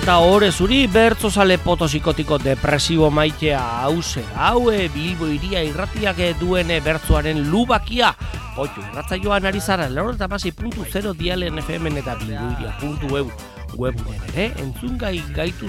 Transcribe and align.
Agurreta 0.00 0.24
hore 0.24 0.48
zuri, 0.50 0.86
bertzo 0.88 1.28
sale 1.28 1.58
potosikotiko 1.60 2.38
depresibo 2.40 3.10
maitea 3.12 3.58
hause, 3.82 4.22
haue, 4.32 4.88
bilbo 4.94 5.28
iria 5.28 5.60
irratiak 5.60 6.16
duen 6.40 6.72
bertzoaren 6.80 7.42
lubakia. 7.50 8.14
Oitu, 8.56 8.80
irratza 8.80 9.20
joan 9.20 9.44
ari 9.44 9.60
zara, 9.60 9.90
lehor 9.92 10.14
eta 10.14 10.26
puntu 10.56 10.86
zero 10.90 11.12
dialen 11.12 11.58
FM 11.58 11.98
eta 11.98 12.14
bilbo 12.14 12.48
iria 12.56 12.72
puntu 12.80 13.14
eu 13.18 13.30
webunen 13.78 14.22
ere, 14.32 14.50
entzun 14.62 14.98
gai 14.98 15.18
gaitu. 15.36 15.68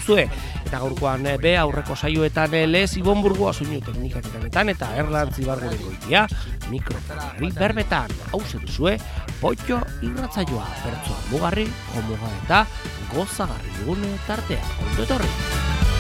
Eta 0.65 0.79
gaurkoan 0.79 1.25
eh, 1.27 1.37
be 1.41 1.55
aurreko 1.57 1.95
saioetan 1.95 2.53
eh, 2.53 2.65
lez 2.67 2.97
Ibon 2.97 3.21
Burgoa 3.21 3.53
soinu 3.53 3.81
teknikaketanetan 3.85 4.73
eta 4.73 4.91
Erlan 4.95 5.33
Zibargure 5.33 5.77
goitia 5.77 6.25
mikrofonari 6.69 7.51
berbetan. 7.57 8.11
Hau 8.31 8.41
zue, 8.45 8.97
potxo 9.41 9.81
irratzaioa, 10.01 10.67
bertzoa 10.85 11.21
mugarri, 11.31 11.67
homuga 11.95 12.33
eta 12.43 12.65
gozagarri 13.13 13.79
dugune 13.79 14.15
tartea. 14.27 14.61
Ondo 14.87 15.03
etorri! 15.03 15.90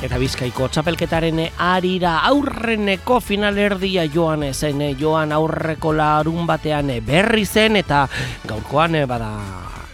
Eta 0.00 0.16
bizkaiko 0.16 0.70
txapelketaren 0.72 1.42
arira 1.60 2.22
aurreneko 2.24 3.18
finalerdia 3.20 4.06
joan 4.08 4.46
zen, 4.54 4.80
joan 4.96 5.34
aurreko 5.36 5.92
larun 5.92 6.46
batean 6.48 6.88
berri 7.04 7.44
zen, 7.44 7.76
eta 7.76 8.06
gaurkoan 8.48 8.96
bada 9.10 9.28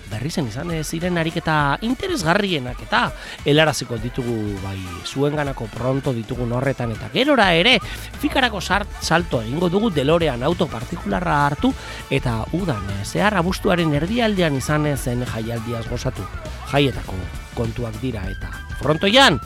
berri 0.06 0.30
zen 0.30 0.46
izan 0.46 0.70
ziren 0.84 1.18
ariketa 1.18 1.76
interesgarrienak 1.82 2.84
eta 2.86 3.00
helaraziko 3.44 3.98
ditugu 3.98 4.36
bai 4.62 4.78
zuenganako 5.02 5.66
pronto 5.74 6.14
ditugu 6.14 6.46
horretan. 6.54 6.94
Eta 6.94 7.10
gerora 7.12 7.52
ere 7.58 7.80
fikarako 8.22 8.60
sart, 8.60 9.02
salto 9.02 9.42
egingo 9.42 9.68
dugu 9.68 9.90
delorean 9.90 10.42
auto 10.46 10.68
partikularra 10.70 11.46
hartu 11.46 11.74
eta 12.10 12.44
udan 12.52 12.86
zehar 13.02 13.34
abustuaren 13.42 13.92
erdialdean 13.98 14.54
izan 14.54 14.86
zen 14.96 15.26
jaialdiaz 15.26 15.88
gozatu. 15.90 16.22
Jaietako 16.70 17.18
kontuak 17.58 17.98
dira 17.98 18.22
eta 18.30 18.54
frontoian 18.78 19.40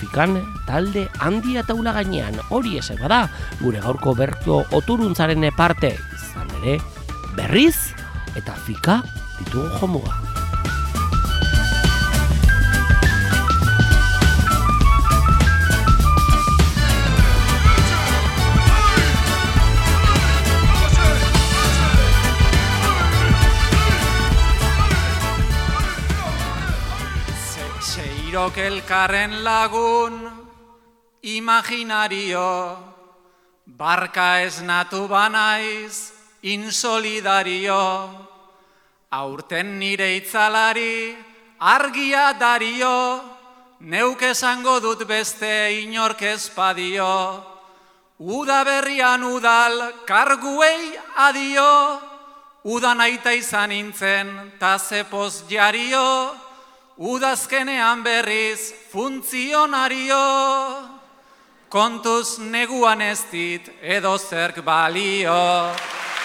fikan 0.00 0.38
talde 0.66 1.08
handia 1.20 1.62
taula 1.66 1.92
gainean 1.98 2.40
hori 2.48 2.78
ese 2.80 2.96
bada 3.00 3.26
gure 3.60 3.82
gaurko 3.84 4.16
berto 4.16 4.64
oturuntzaren 4.80 5.44
parte 5.56 5.94
izan 6.16 6.50
ere 6.62 6.80
berriz 7.36 7.76
eta 8.36 8.54
fika 8.66 9.02
ditugu 9.38 9.68
jomuga. 9.80 10.29
Irok 28.40 28.56
elkarren 28.56 29.44
lagun, 29.44 30.14
imaginario, 31.28 32.72
barka 33.66 34.40
ez 34.40 34.62
natu 34.64 35.04
banaiz, 35.12 36.08
insolidario, 36.48 37.76
aurten 39.12 39.76
nire 39.78 40.16
itzalari, 40.16 41.12
argia 41.60 42.32
dario, 42.40 43.20
neuk 43.80 44.24
esango 44.32 44.80
dut 44.80 45.04
beste 45.04 45.76
inork 45.84 46.24
ezpadio, 46.32 47.44
uda 48.16 48.64
berrian 48.64 49.20
udal, 49.20 49.92
karguei 50.08 50.96
adio, 51.28 52.00
udan 52.64 53.04
aita 53.04 53.36
izan 53.36 53.70
intzen, 53.70 54.56
ta 54.58 54.78
zepoz 54.78 55.44
jario, 55.44 56.39
Udazkenean 57.00 58.02
berriz 58.04 58.74
funtzionario, 58.92 60.20
kontuz 61.72 62.36
neguan 62.38 63.00
ez 63.00 63.22
dit 63.32 63.70
edo 63.80 64.18
zerk 64.18 64.60
balio. 64.60 65.72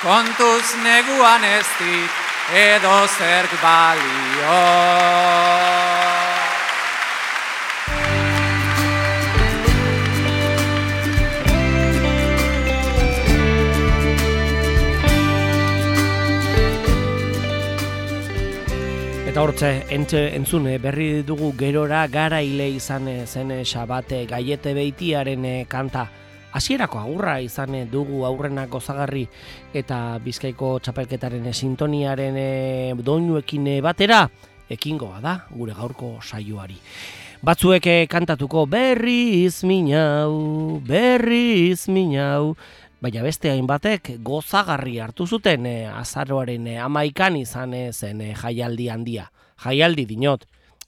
Kontuz 0.03 0.75
neguan 0.83 1.47
ez 1.47 1.67
dit 1.79 2.11
edo 2.51 3.07
zerk 3.07 3.55
balio. 3.63 4.59
Eta 19.35 19.43
hortze, 19.43 19.69
entze, 19.91 20.19
entzune, 20.31 20.77
berri 20.79 21.21
dugu 21.27 21.49
gerora 21.59 22.05
gara 22.07 22.37
hile 22.39 22.69
izan 22.71 23.09
zen 23.27 23.49
sabate 23.65 24.21
gaiete 24.29 24.71
beitiaren 24.71 25.43
eh, 25.43 25.65
kanta. 25.67 26.05
Hasierako 26.55 27.01
agurra 27.01 27.33
izan 27.43 27.75
dugu 27.91 28.23
aurrenak 28.23 28.71
gozagarri 28.71 29.25
eta 29.73 30.21
bizkaiko 30.23 30.77
txapelketaren 30.79 31.51
sintoniaren 31.51 32.39
eh, 32.39 32.95
doinuekin 32.95 33.67
batera, 33.83 34.21
ekingoa 34.71 35.19
da 35.19 35.35
gure 35.51 35.75
gaurko 35.75 36.13
saioari. 36.23 36.79
Batzuek 37.43 37.91
eh, 37.91 38.07
kantatuko 38.07 38.63
berri 38.71 39.43
izminau, 39.43 40.79
berri 40.79 41.73
izminau, 41.73 42.55
baina 43.05 43.21
beste 43.21 43.51
hainbatek 43.53 44.15
gozagarri 44.25 44.97
hartu 45.03 45.27
zuten 45.29 45.67
e, 45.69 45.73
azaroaren 45.85 46.65
e, 46.71 46.77
amaikan 46.81 47.35
izan 47.37 47.75
e, 47.77 47.91
zen 47.93 48.23
e, 48.25 48.31
jaialdi 48.33 48.87
handia. 48.89 49.27
Jaialdi 49.61 50.07
dinot, 50.09 50.47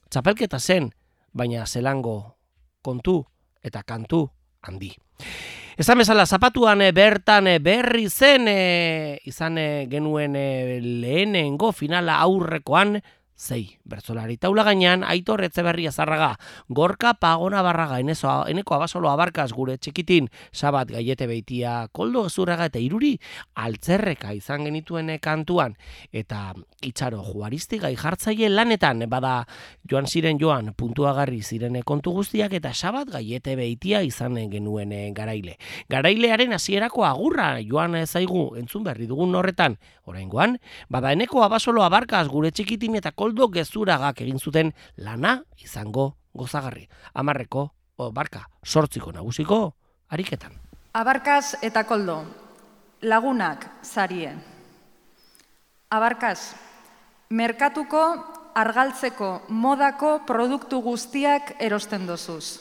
txapelketa 0.09 0.57
zen, 0.57 0.89
baina 1.37 1.67
zelango 1.67 2.17
kontu 2.81 3.19
eta 3.61 3.83
kantu 3.85 4.23
handi. 4.65 4.89
Ezan 5.77 6.01
bezala, 6.01 6.25
zapatuan 6.25 6.81
bertan 6.95 7.51
berri 7.61 8.07
zen 8.09 8.49
izan 9.29 9.59
genuen 9.91 10.33
lehenengo 11.03 11.69
finala 11.71 12.17
aurrekoan 12.25 12.97
Zei, 13.37 13.77
bertzolari 13.85 14.39
taula 14.41 14.63
gainean, 14.65 15.03
aitor 15.05 15.43
etzeberria 15.45 15.91
zarraga, 15.93 16.31
gorka 16.73 17.11
pagona 17.21 17.59
barraga, 17.61 17.99
enezo, 18.01 18.31
eneko 18.49 18.73
abasolo 18.73 19.11
abarkaz 19.11 19.51
gure 19.53 19.75
txikitin, 19.77 20.25
sabat 20.49 20.89
gaiete 20.89 21.27
beitia, 21.29 21.85
koldo 21.93 22.23
gezurraga 22.25 22.65
eta 22.71 22.81
iruri, 22.81 23.11
altzerreka 23.61 24.33
izan 24.33 24.65
genituen 24.65 25.11
kantuan, 25.21 25.75
eta 26.09 26.55
itxaro 26.81 27.21
juaristi 27.27 27.77
gai 27.77 27.93
jartzaile 27.93 28.49
lanetan, 28.49 29.05
bada 29.05 29.35
joan 29.85 30.09
ziren 30.09 30.41
joan 30.41 30.73
puntuagarri 30.73 31.43
ziren 31.45 31.77
kontu 31.85 32.15
guztiak, 32.17 32.57
eta 32.57 32.73
sabat 32.73 33.13
gaiete 33.19 33.53
beitia 33.55 34.01
izan 34.01 34.41
genuen 34.49 34.95
garaile. 35.13 35.59
Garailearen 35.93 36.57
hasierako 36.57 37.05
agurra 37.05 37.59
joan 37.61 38.01
zaigu 38.07 38.55
entzun 38.57 38.81
berri 38.89 39.05
dugun 39.05 39.37
horretan, 39.37 39.77
oraingoan, 40.09 40.57
bada 40.89 41.13
eneko 41.13 41.45
abasolo 41.45 41.85
abarkaz 41.85 42.25
gure 42.33 42.49
txikitin 42.49 42.97
eta 42.97 43.11
koldo 43.11 43.26
gezuragak 43.33 44.21
egin 44.21 44.39
zuten 44.39 44.73
lana 44.97 45.43
izango 45.57 46.17
gozagarri. 46.33 46.87
Amarreko, 47.13 47.71
o, 47.97 48.11
barka, 48.11 48.47
sortziko 48.63 49.11
nagusiko, 49.11 49.75
ariketan. 50.09 50.53
Abarkaz 50.93 51.57
eta 51.61 51.83
koldo, 51.83 52.23
lagunak 53.01 53.65
zarien. 53.83 54.41
Abarkaz, 55.89 56.55
merkatuko 57.29 58.01
argaltzeko 58.55 59.43
modako 59.49 60.19
produktu 60.25 60.81
guztiak 60.81 61.55
erosten 61.59 62.07
dozuz. 62.07 62.59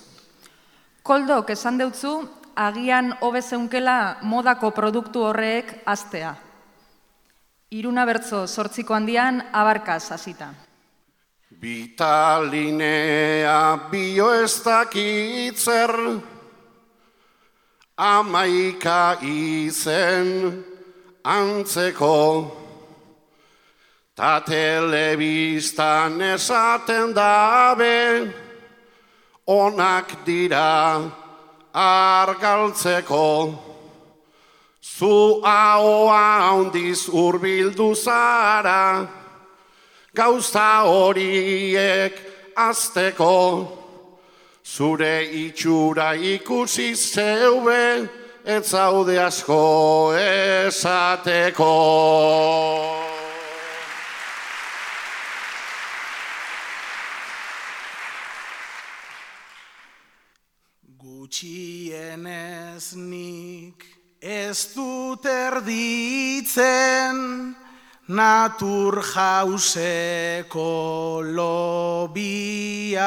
Koldok 1.02 1.50
esan 1.50 1.78
deutzu, 1.78 2.28
agian 2.56 3.14
hobezeunkela 3.20 4.18
modako 4.22 4.70
produktu 4.70 5.22
horrek 5.28 5.82
astea. 5.86 6.34
Iruna 7.74 8.04
bertzo 8.06 8.46
sortziko 8.46 8.94
handian 8.94 9.40
abarkaz 9.50 10.12
hasita. 10.14 10.54
Bitalinea 11.50 13.00
bio 13.90 14.30
ez 14.30 14.62
dakitzer, 14.62 15.90
amaika 17.98 19.18
izen 19.26 20.62
antzeko, 21.24 22.54
ta 24.14 24.40
telebistan 24.46 26.22
esaten 26.22 27.14
dabe, 27.18 28.30
onak 29.46 30.22
dira 30.24 31.02
argaltzeko. 31.74 33.65
Zu 34.86 35.42
ahoa 35.42 36.46
handiz 36.46 37.08
urbildu 37.08 37.94
zara, 37.94 39.08
gauza 40.14 40.86
horiek 40.86 42.14
azteko. 42.54 43.66
Zure 44.64 45.26
itxura 45.42 46.14
ikusi 46.14 46.94
zeube, 46.94 48.08
ez 48.44 48.64
zaude 48.70 49.18
asko 49.18 50.14
esateko. 50.14 51.74
Gutxienez 61.02 62.86
nik 62.94 63.75
ez 64.26 64.74
dut 64.74 65.22
erditzen 65.30 67.16
natur 68.08 68.98
jauseko 69.14 70.66
lobia. 71.22 73.06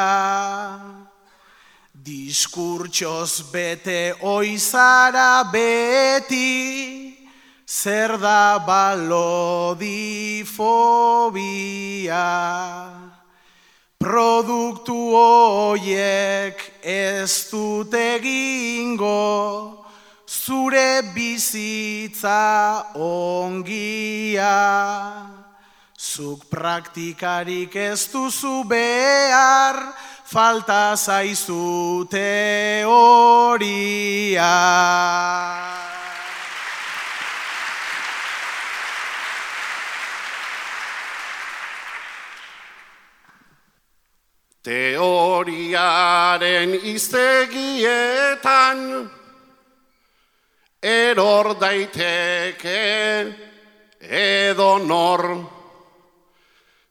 Diskurtsoz 1.92 3.51
bete 3.51 4.16
oizara 4.24 5.44
beti, 5.51 7.18
zer 7.68 8.18
da 8.18 8.60
balodifobia. 8.63 9.75
Produktu 14.00 14.95
hoiek 15.12 16.56
ez 16.81 17.50
dut 17.51 17.94
egingo, 17.94 19.79
zure 20.46 21.02
bizitza 21.14 22.86
ongia. 22.96 24.56
Zuk 26.00 26.48
praktikarik 26.50 27.76
ez 27.76 28.08
duzu 28.08 28.64
behar, 28.64 29.76
falta 30.24 30.96
zaizu 30.96 32.08
teoria. 32.08 32.88
Teoriaren 44.64 46.72
iztegietan 46.94 49.10
eror 50.81 51.60
daiteke 51.60 53.36
edo 54.00 54.78
nor. 54.80 55.46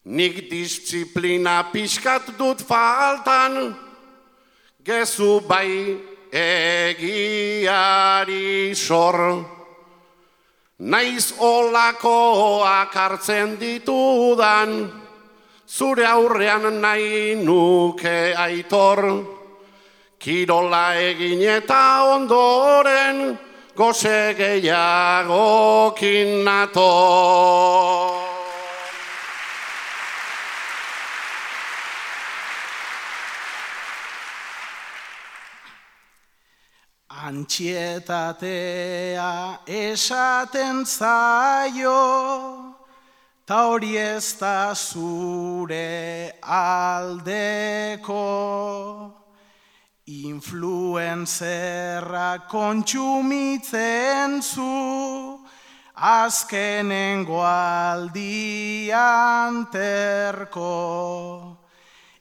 Nik 0.09 0.49
disiplina 0.49 1.63
pixkat 1.73 2.39
dut 2.39 2.63
faltan, 2.65 3.77
gezu 4.85 5.41
bai 5.45 6.01
egiari 6.33 7.05
sor. 8.75 9.45
Naiz 10.79 11.35
olakoak 11.39 12.95
hartzen 12.95 13.59
ditudan, 13.59 14.93
zure 15.67 16.07
aurrean 16.07 16.81
nahi 16.81 17.35
nuke 17.37 18.33
aitor. 18.33 19.25
Kirola 20.19 20.95
egin 20.99 21.43
eta 21.43 22.03
ondoren, 22.15 23.39
goze 23.79 24.35
gehiagokin 24.35 26.43
nator. 26.43 28.27
Antxietatea 37.29 39.31
esaten 39.67 40.87
zaio, 40.87 42.75
ta 43.47 43.67
hori 43.69 43.99
ez 43.99 44.39
da 44.41 44.75
zure 44.75 46.33
aldeko. 46.43 48.19
Influenzerra 50.09 52.49
kontsumitzen 52.49 54.41
zu, 54.41 55.37
azkenengo 55.95 57.45
aldian 57.45 59.69
terko. 59.71 61.59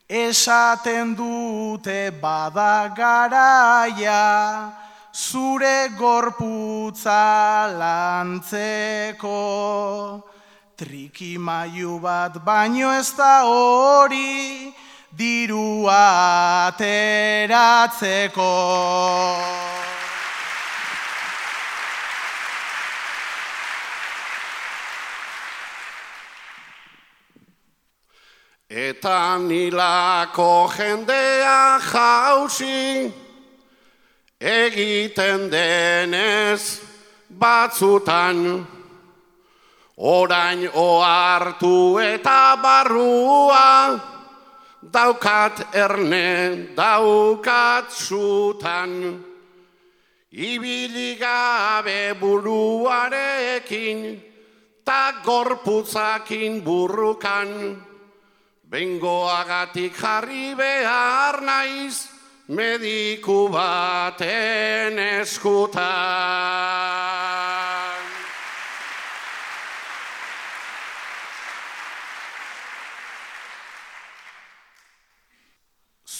Esaten 0.10 1.16
dute 1.16 2.12
bada 2.19 2.92
garaia, 2.92 4.74
zure 5.13 5.88
gorputza 5.95 7.72
lantzeko. 7.72 9.31
Trikimaiu 10.75 12.01
bat 12.04 12.44
baino 12.44 12.92
ez 12.92 13.16
da 13.16 13.48
hori, 13.48 14.75
dirua 15.18 16.69
ateratzeko. 16.69 18.54
Eta 28.69 29.38
nilako 29.42 30.69
jendea 30.75 31.80
jausi, 31.81 33.10
egiten 34.40 35.50
denez 35.50 36.62
batzutan, 37.40 38.68
orain 39.98 40.69
ohartu 40.75 41.97
eta 42.04 42.57
barrua, 42.62 44.17
daukat 44.92 45.76
erne, 45.76 46.68
daukat 46.76 47.92
zutan. 47.92 49.24
Ibili 50.32 51.18
gabe 51.18 52.14
buruarekin, 52.20 54.22
ta 54.84 55.12
gorputzakin 55.24 56.62
burrukan. 56.62 57.82
Bengoagatik 58.68 59.96
jarri 59.96 60.52
behar 60.52 61.40
naiz, 61.40 62.12
mediku 62.52 63.48
baten 63.48 65.00
eskutan. 65.24 65.88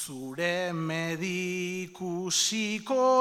Zure 0.08 0.72
mediku 0.72 2.32
psikologoak 2.32 3.20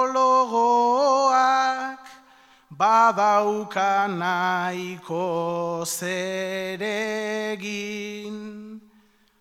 badauka 2.70 4.06
nahiko 4.06 5.82
zeregin. 5.82 6.78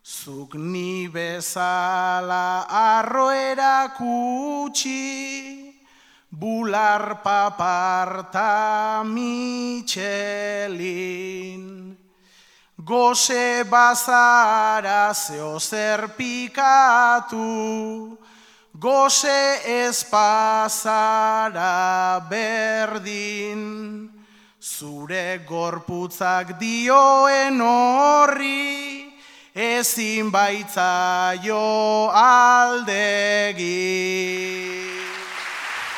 Zuk 0.01 0.57
ni 0.57 1.05
bezala 1.07 2.65
arroera 2.65 3.93
kutsi, 3.93 5.69
bular 6.33 7.21
paparta 7.21 9.05
mitxelin. 9.05 10.25
Goze 12.85 13.65
bazara 13.65 15.11
zeo 15.11 15.59
zer 15.59 16.07
pikatu, 16.17 18.15
goze 18.77 19.61
ez 19.65 20.03
pasara 20.05 22.21
berdin. 22.29 24.11
Zure 24.61 25.41
gorputzak 25.49 26.59
dioen 26.59 27.59
horri, 27.61 29.09
ezin 29.55 30.29
baitzaio 30.29 32.11
aldegi. 32.13 33.65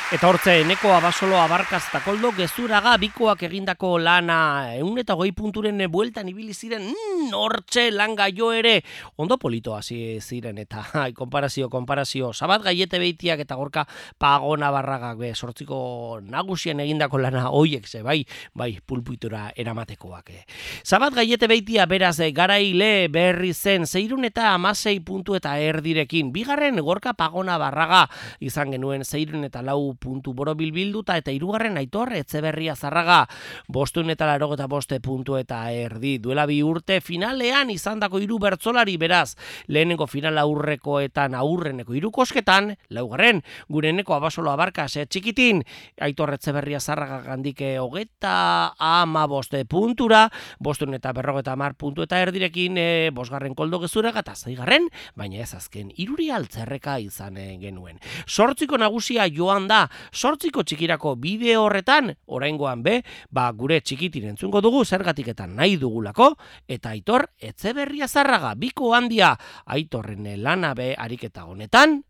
Eta 0.08 0.30
hortze, 0.30 0.54
eneko 0.64 0.94
abasolo 0.96 1.36
abarkaz 1.36 1.82
eta 1.90 2.00
koldo 2.00 2.30
gezuraga 2.32 2.94
bikoak 2.96 3.42
egindako 3.44 3.98
lana 4.00 4.38
eun 4.78 5.02
eta 5.02 5.18
goi 5.20 5.34
punturen 5.36 5.82
bueltan 5.92 6.30
ibili 6.32 6.54
ziren 6.56 6.86
mm, 6.94 7.34
hortxe 7.36 7.90
lan 7.92 8.14
gaio 8.16 8.54
ere 8.56 8.86
ondo 9.20 9.36
polito 9.38 9.74
hasi 9.76 10.22
ziren 10.22 10.62
eta 10.64 10.86
ai, 11.04 11.12
konparazio, 11.12 11.68
konparazio 11.68 12.30
sabat 12.32 12.64
gaiete 12.70 13.02
beitiak 13.04 13.44
eta 13.44 13.58
gorka 13.60 13.84
pagona 14.18 14.70
barragak 14.72 15.18
be, 15.20 15.34
sortziko 15.36 16.22
nagusien 16.24 16.80
egindako 16.80 17.20
lana 17.20 17.50
hoiek 17.52 17.84
ze 17.84 18.00
bai, 18.02 18.24
bai 18.56 18.80
pulpuitura 18.80 19.52
eramatekoak. 19.58 20.32
Eh. 20.32 20.46
Sabat 20.86 21.20
gaiete 21.20 21.52
beitia 21.52 21.86
beraz 21.86 22.22
garaile 22.32 23.10
berri 23.12 23.52
zen 23.52 23.84
zeirun 23.84 24.24
eta 24.24 24.54
amasei 24.54 25.02
puntu 25.02 25.36
eta 25.36 25.60
erdirekin 25.60 26.32
bigarren 26.32 26.80
gorka 26.80 27.12
pagona 27.12 27.60
barraga 27.60 28.06
izan 28.40 28.72
genuen 28.72 29.04
zeirun 29.04 29.44
eta 29.44 29.62
lau 29.62 29.97
puntu 29.98 30.34
borobil 30.34 30.72
bilduta 30.72 31.18
eta 31.18 31.34
hirugarren 31.34 31.77
aitor 31.77 32.13
etzeberria 32.16 32.75
zarraga 32.75 33.25
bostun 33.68 34.10
eta 34.13 34.27
larogeta 34.30 34.68
boste 34.68 35.00
puntu 35.01 35.38
eta 35.38 35.63
erdi. 35.72 36.18
Duela 36.20 36.46
bi 36.46 36.62
urte 36.63 37.00
finalean 37.01 37.70
izandako 37.74 38.22
hiru 38.24 38.39
bertzolari 38.39 38.98
beraz 38.98 39.36
lehenengo 39.68 40.08
final 40.08 40.38
aurrekoetan 40.38 41.36
aurreneko 41.36 41.94
hiru 41.98 42.12
kosketan, 42.12 42.75
laugarren 42.89 43.42
gureneko 43.70 44.16
abasolo 44.16 44.51
abarka 44.51 44.88
se 44.88 45.06
txikitin 45.06 45.63
aitor 46.01 46.34
etzeberria 46.38 46.80
zarraga 46.80 47.22
gandike 47.25 47.77
hogeta 47.80 48.74
ama 48.80 49.25
boste 49.27 49.63
puntura, 49.66 50.27
bostun 50.60 50.94
eta 50.98 51.13
berrogeta 51.13 51.56
mar 51.56 51.75
puntu 51.75 52.06
eta 52.06 52.20
erdirekin 52.22 52.77
e, 52.77 52.88
bosgarren 53.13 53.56
koldo 53.56 53.80
gezura 53.84 54.13
eta 54.18 54.36
zaigarren, 54.36 54.88
baina 55.16 55.42
ez 55.44 55.54
azken 55.58 55.92
iruri 55.98 56.30
altzerreka 56.34 56.98
izan 57.04 57.38
eh, 57.38 57.58
genuen. 57.62 58.00
Sortziko 58.25 58.77
nagusia 58.77 59.27
joan 59.34 59.68
da, 59.70 59.87
sortziko 60.13 60.63
txikirako 60.63 61.15
bideo 61.22 61.63
horretan, 61.65 62.13
oraingoan 62.27 62.84
be, 62.84 63.01
ba 63.32 63.50
gure 63.51 63.79
txikitin 63.82 64.29
entzungo 64.34 64.62
dugu 64.62 64.84
zergatiketan 64.86 65.56
nahi 65.56 65.77
dugulako, 65.77 66.34
eta 66.67 66.94
aitor 66.96 67.27
etzeberria 67.39 68.08
zarraga, 68.08 68.53
biko 68.56 68.94
handia, 68.96 69.36
aitorren 69.65 70.27
lana 70.44 70.74
be 70.75 70.94
ariketa 70.98 71.46
honetan, 71.46 72.01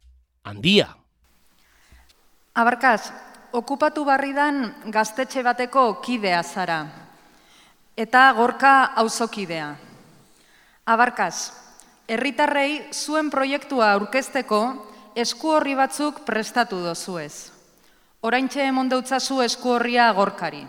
handia. 0.43 0.89
Abarkaz, 2.57 3.12
okupatu 3.53 4.03
barridan 4.05 4.91
gaztetxe 4.93 5.43
bateko 5.43 6.01
kidea 6.01 6.41
zara, 6.43 6.79
eta 7.98 8.31
gorka 8.38 8.93
auzokidea. 9.03 9.75
Abarkaz, 10.88 11.51
herritarrei 12.07 12.88
zuen 12.93 13.29
proiektua 13.29 13.91
aurkezteko 13.98 14.62
esku 15.17 15.51
horri 15.57 15.75
batzuk 15.75 16.24
prestatu 16.25 16.79
dozuez. 16.84 17.56
Oraintxe 18.25 18.63
emon 18.65 18.88
deutzazu 18.89 19.43
esku 19.43 19.75
horria 19.75 20.07
gorkari. 20.17 20.63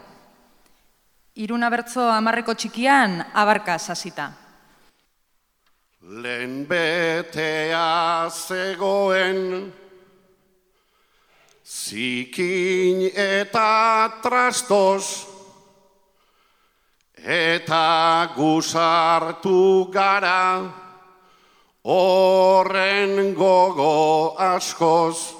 Iruna 1.40 1.70
bertzo 1.72 2.04
amarreko 2.12 2.52
txikian 2.52 3.22
abarkaz 3.32 3.88
hasita. 3.94 4.26
Lehen 6.02 6.66
betea 6.68 8.28
zegoen 8.28 9.72
Zikin 11.64 13.08
eta 13.12 14.20
trastos 14.22 15.26
Eta 17.18 18.28
gusartu 18.36 19.88
gara 19.92 20.62
Horren 21.84 23.34
gogo 23.34 24.36
askoz 24.38 25.37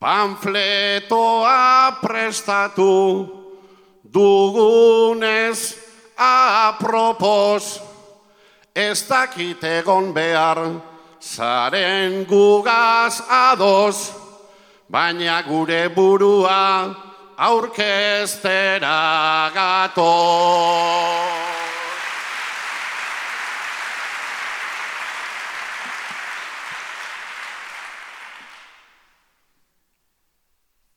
Panfletoa 0.00 1.92
prestatu 2.00 3.28
Dugunez 4.02 5.76
apropos 6.16 7.82
Ez 8.74 9.04
dakit 9.08 9.64
egon 9.64 10.14
behar 10.16 10.58
Zaren 11.20 12.24
gugaz 12.24 13.20
ados 13.28 14.08
Baina 14.88 15.42
gure 15.46 15.86
burua 15.94 17.10
aurkeztera 17.40 19.50
gato. 19.54 20.12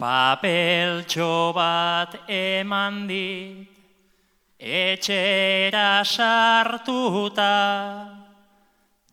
Papeltxo 0.04 1.56
bat 1.56 2.28
eman 2.28 3.08
dit, 3.08 3.72
etxera 4.60 6.04
sartuta, 6.04 7.56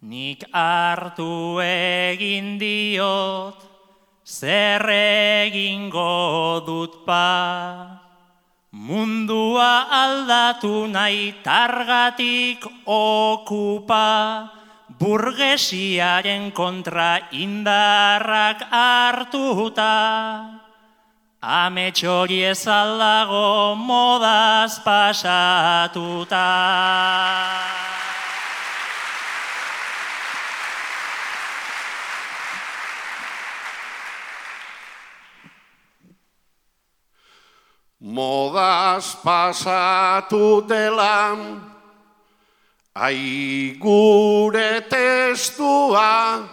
nik 0.03 0.43
hartu 0.51 1.63
egin 1.63 2.59
diot, 2.59 3.63
zer 4.27 4.83
egingo 4.91 6.59
dut 6.67 7.07
pa. 7.07 7.31
Mundua 8.75 9.87
aldatu 9.95 10.91
nahi 10.91 11.39
targatik 11.47 12.67
okupa, 12.91 14.11
burgesiaren 14.99 16.51
kontra 16.51 17.31
indarrak 17.31 18.67
hartuta. 18.75 20.60
Ametxori 21.43 22.45
ez 22.45 22.67
aldago 22.69 23.75
modaz 23.75 24.77
pasatuta. 24.85 26.45
Modaz 38.01 39.17
pasatu 39.25 40.61
dela, 40.69 41.37
ai 42.93 43.79
gure 43.81 44.85
testua, 44.93 46.45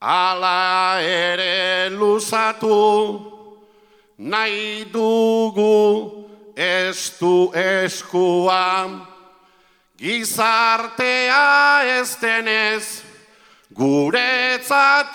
ala 0.00 0.98
ere 0.98 1.90
luzatu, 1.94 3.31
nahi 4.22 4.86
dugu 4.92 6.26
ez 6.54 7.18
du 7.18 7.50
eskua. 7.54 8.90
Gizartea 9.98 11.82
ez 11.98 12.16
denez, 12.20 13.02
guretzat 13.70 15.10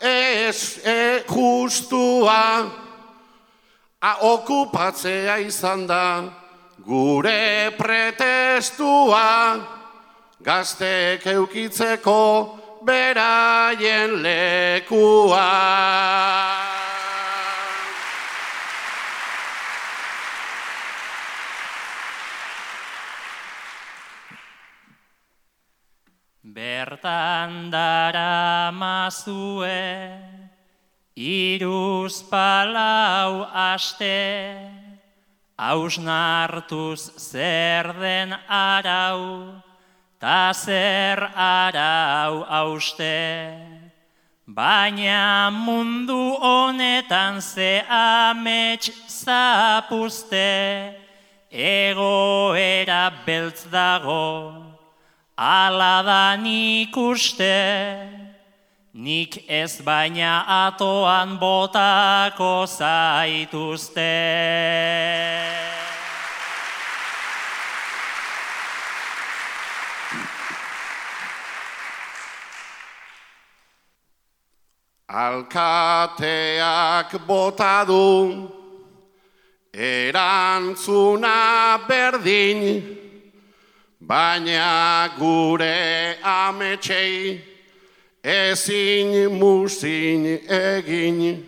ez 0.00 0.78
e 0.84 1.24
justua. 1.26 2.70
A 4.04 4.12
okupatzea 4.20 5.38
izan 5.38 5.86
da, 5.86 6.24
gure 6.84 7.72
pretestua. 7.78 9.30
Gaztek 10.44 11.24
eukitzeko 11.26 12.20
beraien 12.84 14.20
lekua. 14.22 15.48
Bertan 26.84 27.70
dara 27.70 28.70
mazue, 28.70 30.20
iruz 31.16 32.20
palau 32.28 33.48
aste, 33.48 34.60
hausnartuz 35.56 37.00
zer 37.16 37.88
den 37.96 38.36
arau, 38.48 39.62
ta 40.20 40.52
zer 40.52 41.24
arau 41.32 42.44
hauste. 42.44 43.56
Baina 44.46 45.48
mundu 45.48 46.36
honetan 46.36 47.40
ze 47.40 47.80
amets 47.88 48.92
zapuzte, 49.08 50.92
egoera 51.48 53.10
beltz 53.24 53.64
dago, 53.72 54.73
Ala 55.36 56.02
da 56.06 56.36
nik 56.36 56.96
uste, 56.96 58.06
nik 58.94 59.50
ez 59.50 59.80
baina 59.82 60.44
atoan 60.46 61.40
botako 61.40 62.66
zaituzte. 62.70 64.14
Alkateak 75.08 77.18
bota 77.26 77.84
du, 77.84 78.50
erantzuna 79.74 81.78
berdin, 81.88 83.03
baina 84.06 85.08
gure 85.18 86.16
ametsei 86.22 87.40
ezin 88.24 89.32
musin 89.32 90.40
egin. 90.48 91.46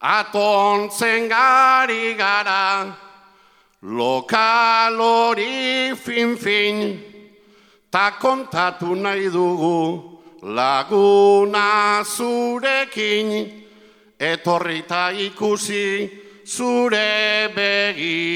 Atontzen 0.00 1.28
gari 1.28 2.14
gara, 2.14 2.94
lokal 3.82 4.98
hori 4.98 5.94
fin-fin, 5.96 7.00
ta 7.90 8.10
kontatu 8.20 8.94
nahi 8.94 9.30
dugu 9.32 10.20
laguna 10.42 12.04
zurekin, 12.04 13.28
etorrita 14.20 15.10
ikusi 15.16 16.10
zure 16.44 17.48
begiekin. 17.56 18.34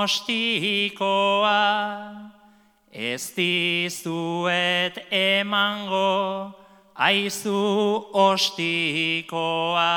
ez 2.93 3.33
dizuet 3.33 4.99
emango 5.09 6.53
aizu 6.93 8.05
ostikoa. 8.13 9.89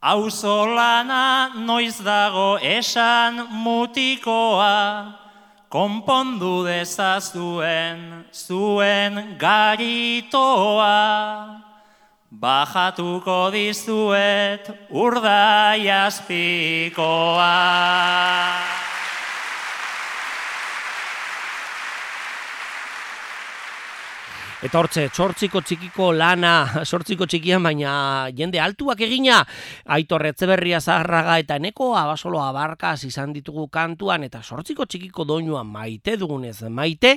Auzolana 0.00 1.52
noiz 1.68 2.00
dago 2.00 2.56
esan 2.64 3.44
mutikoa, 3.60 5.12
konpondu 5.68 6.64
dezazuen 6.64 8.24
zuen 8.32 9.36
garitoa. 9.36 10.88
Bajatuko 12.32 13.50
dizuet 13.52 14.70
urdai 14.88 15.84
azpikoa. 15.92 17.52
Eta 24.62 24.78
hortze, 24.78 25.08
sortziko 25.10 25.58
txikiko 25.66 26.12
lana, 26.14 26.52
sortziko 26.90 27.26
txikian, 27.26 27.64
baina 27.66 28.28
jende 28.30 28.60
altuak 28.62 29.00
egina, 29.02 29.40
aitor 29.90 30.22
etzeberria 30.28 30.78
zaharraga 30.78 31.34
eta 31.42 31.56
eneko 31.58 31.88
abasolo 31.98 32.38
abarkaz 32.38 33.00
izan 33.08 33.32
ditugu 33.34 33.66
kantuan, 33.74 34.22
eta 34.22 34.38
sortziko 34.38 34.86
txikiko 34.86 35.26
doinuan 35.26 35.66
maite 35.66 36.14
dugunez 36.20 36.60
maite, 36.70 37.16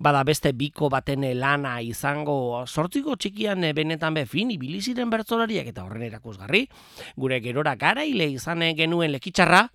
bada 0.00 0.24
beste 0.24 0.54
biko 0.56 0.88
baten 0.88 1.28
lana 1.36 1.74
izango. 1.84 2.64
Sortziko 2.64 3.18
txikian 3.20 3.68
benetan 3.76 4.16
be 4.16 4.24
fin 4.24 4.56
ibiliziren 4.56 5.12
bertzolariak 5.12 5.68
eta 5.74 5.84
horren 5.84 6.08
erakusgarri, 6.08 6.64
gure 7.20 7.42
gerora 7.44 7.76
garaile 7.76 8.30
izan 8.32 8.64
genuen 8.72 9.12
lekitxarra, 9.12 9.66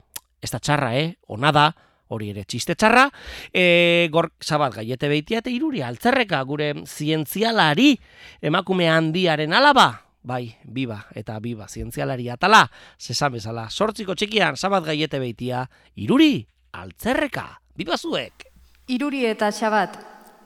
ez 0.41 0.49
da 0.49 0.57
txarra, 0.57 0.95
eh? 0.97 1.13
Ona 1.29 1.53
da, 1.53 1.69
hori 2.11 2.29
ere 2.33 2.43
txiste 2.45 2.75
txarra, 2.75 3.07
e, 3.53 4.07
gor 4.11 4.31
zabat 4.43 4.75
gaiete 4.81 5.09
behitia 5.11 5.41
eta 5.41 5.51
iruri 5.51 5.81
altzerreka 5.85 6.41
gure 6.47 6.73
zientzialari 6.85 7.95
emakume 8.43 8.89
handiaren 8.91 9.53
alaba, 9.55 9.89
bai, 10.23 10.55
biba 10.63 10.99
eta 11.17 11.39
biba 11.39 11.67
zientzialari 11.67 12.29
atala, 12.29 12.65
zesan 12.99 13.37
bezala, 13.37 13.67
sortziko 13.69 14.15
txikian 14.15 14.57
zabat 14.57 14.85
gaiete 14.91 15.19
behitia, 15.21 15.65
iruri 15.95 16.45
altzerreka, 16.77 17.47
biba 17.77 17.97
zuek. 17.97 18.47
Iruri 18.91 19.25
eta 19.29 19.51
xabat, 19.55 19.97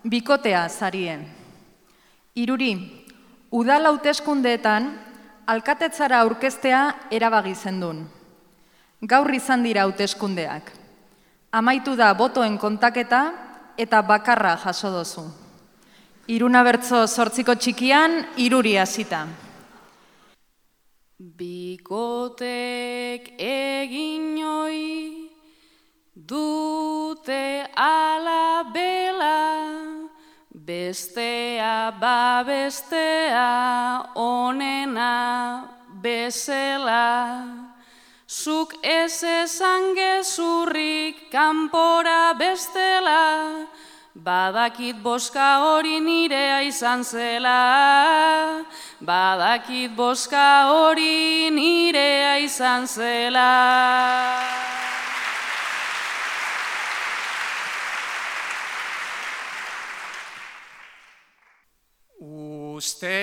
bikotea 0.05 0.67
zarien. 0.69 1.25
Iruri, 2.35 2.73
udal 3.55 3.87
hauteskundeetan 3.89 4.91
alkatetzara 5.47 6.19
aurkeztea 6.25 6.81
erabagi 7.13 7.55
zendun. 7.55 8.05
Gaur 9.05 9.31
izan 9.33 9.63
dira 9.63 9.85
hauteskundeak. 9.85 10.84
Amaitu 11.55 11.93
da 11.95 12.09
botoen 12.11 12.57
kontaketa 12.59 13.21
eta 13.79 14.01
bakarra 14.03 14.57
jaso 14.59 14.89
dozu. 14.91 15.23
Iruna 16.27 16.63
bertzo 16.67 17.05
sortziko 17.07 17.55
txikian, 17.55 18.17
iruri 18.43 18.73
hasita. 18.81 19.21
Bikotek 21.39 22.49
egin 23.39 24.35
oi 24.43 25.29
dute 26.15 27.63
ala 27.77 28.65
bela, 28.73 29.39
bestea 30.51 31.93
ba 32.01 32.43
bestea 32.43 33.47
onena 34.15 35.13
bezela. 36.03 37.74
Zuk 38.27 38.73
ez 38.81 39.21
esan 39.21 39.93
gezurrik 39.93 41.29
kanpora 41.29 42.33
bestela, 42.33 43.67
badakit 44.15 44.97
boska 45.03 45.61
hori 45.61 45.99
nirea 46.01 46.63
izan 46.65 47.03
zela. 47.05 48.65
Badakit 48.99 49.93
boska 49.95 50.73
hori 50.73 51.51
nirea 51.53 52.39
izan 52.41 52.87
zela. 52.87 53.51
Uste 62.75 63.21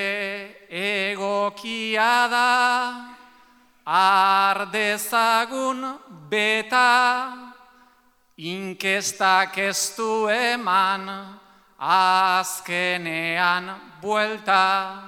egokia 0.70 2.28
da, 2.30 3.21
ardezagun 3.84 5.78
beta, 6.30 7.32
inkestak 8.36 9.58
ez 9.58 9.94
du 9.96 10.28
eman, 10.28 11.08
azkenean 11.78 13.74
buelta. 14.00 15.02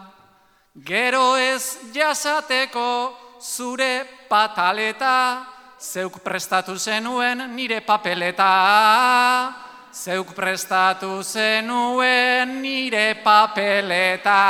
Gero 0.74 1.36
ez 1.38 1.78
jasateko 1.94 3.14
zure 3.40 4.04
pataleta, 4.28 5.46
zeuk 5.78 6.18
prestatu 6.24 6.76
zenuen 6.78 7.54
nire 7.54 7.80
papeleta. 7.80 9.54
Zeuk 9.94 10.34
prestatu 10.34 11.22
zenuen 11.22 12.60
nire 12.60 13.14
papeleta. 13.22 14.40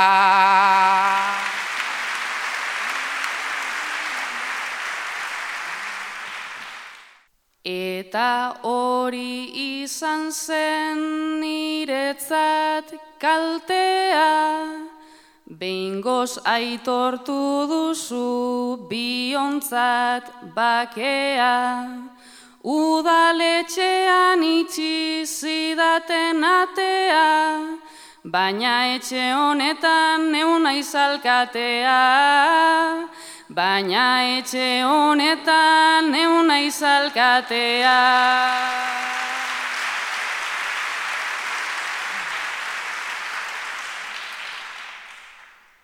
Eta 7.65 8.61
hori 8.61 9.49
izan 9.81 10.29
zen 10.29 10.99
niretzat 11.41 12.93
kaltea, 13.17 14.69
Behingoz 15.49 16.37
aitortu 16.45 17.65
duzu 17.65 18.85
biontzat 18.85 20.29
bakea, 20.53 21.89
Udaletxean 22.61 24.43
itxi 24.45 25.25
zidaten 25.25 26.43
atea, 26.45 27.81
Baina 28.25 28.93
etxe 28.93 29.33
honetan 29.33 30.31
neuna 30.31 30.77
izalkatea, 30.77 31.97
baina 33.49 34.37
etxe 34.37 34.81
honetan 34.83 36.09
neuna 36.11 36.59
izalkatea. 36.65 38.01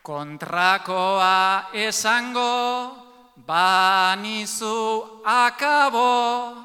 Kontrakoa 0.02 1.70
esango, 1.74 2.98
banizu 3.46 5.22
akabo, 5.24 6.58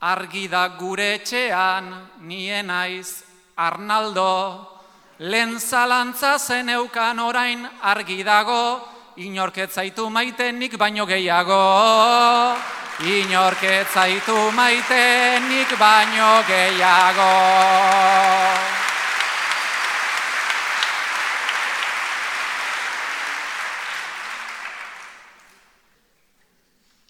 argi 0.00 0.48
da 0.50 0.68
gure 0.74 1.14
etxean 1.14 1.94
nien 2.26 2.66
naiz 2.66 3.22
Arnaldo, 3.56 4.66
lehen 5.18 5.60
zalantza 5.60 6.38
zen 6.38 6.68
eukan 6.68 7.18
orain 7.22 7.62
argi 7.82 8.24
dago, 8.26 8.93
inorketzaitu 9.16 10.10
maite 10.10 10.52
nik 10.52 10.76
baino 10.78 11.06
gehiago. 11.06 12.56
Inorketzaitu 13.00 14.52
maite 14.54 15.40
nik 15.48 15.78
baino 15.78 16.42
gehiago. 16.46 17.32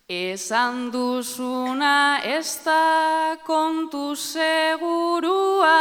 Esan 0.07 0.91
duzuna 0.93 2.21
ez 2.23 2.61
da 2.65 3.37
kontu 3.47 4.15
segurua, 4.15 5.73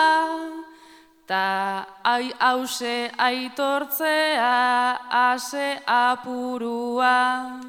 ta 1.28 1.86
ai 2.04 2.34
hause 2.40 3.12
aitortzea 3.18 5.00
ase 5.10 5.80
apurua. 5.86 7.62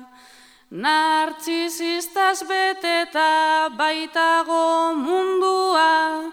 Nartzizistaz 0.70 2.42
beteta 2.48 3.70
baitago 3.78 4.94
mundua, 5.04 6.32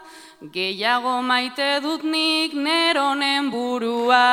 gehiago 0.53 1.21
maite 1.21 1.79
dut 1.83 2.03
nik 2.03 2.53
neronen 2.53 3.51
burua. 3.51 4.25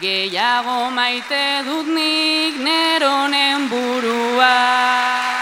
gehiago 0.00 0.90
maite 0.90 1.62
dut 1.66 1.86
nik 1.86 2.54
neronen 2.58 3.68
burua. 3.70 5.33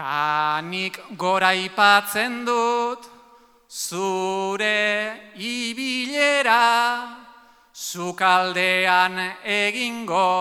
Ta 0.00 0.62
nik 0.64 0.96
gora 1.12 1.52
ipatzen 1.52 2.40
dut, 2.46 3.04
zure 3.68 5.36
ibilera, 5.36 6.64
zukaldean 7.76 9.20
egingo 9.44 10.32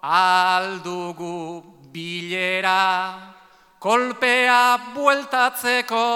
aldugu 0.00 1.60
bilera, 1.92 3.12
kolpea 3.78 4.94
bueltatzeko 4.96 6.08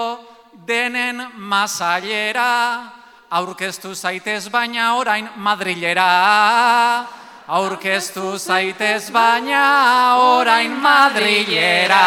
denen 0.65 1.29
masailera, 1.37 2.89
aurkeztu 3.29 3.93
zaitez 3.93 4.49
baina 4.49 4.95
orain 4.97 5.29
madrilera. 5.37 7.22
Aurkeztu 7.47 8.37
zaitez 8.39 9.11
baina 9.11 10.15
orain 10.17 10.71
madrilera. 10.79 11.99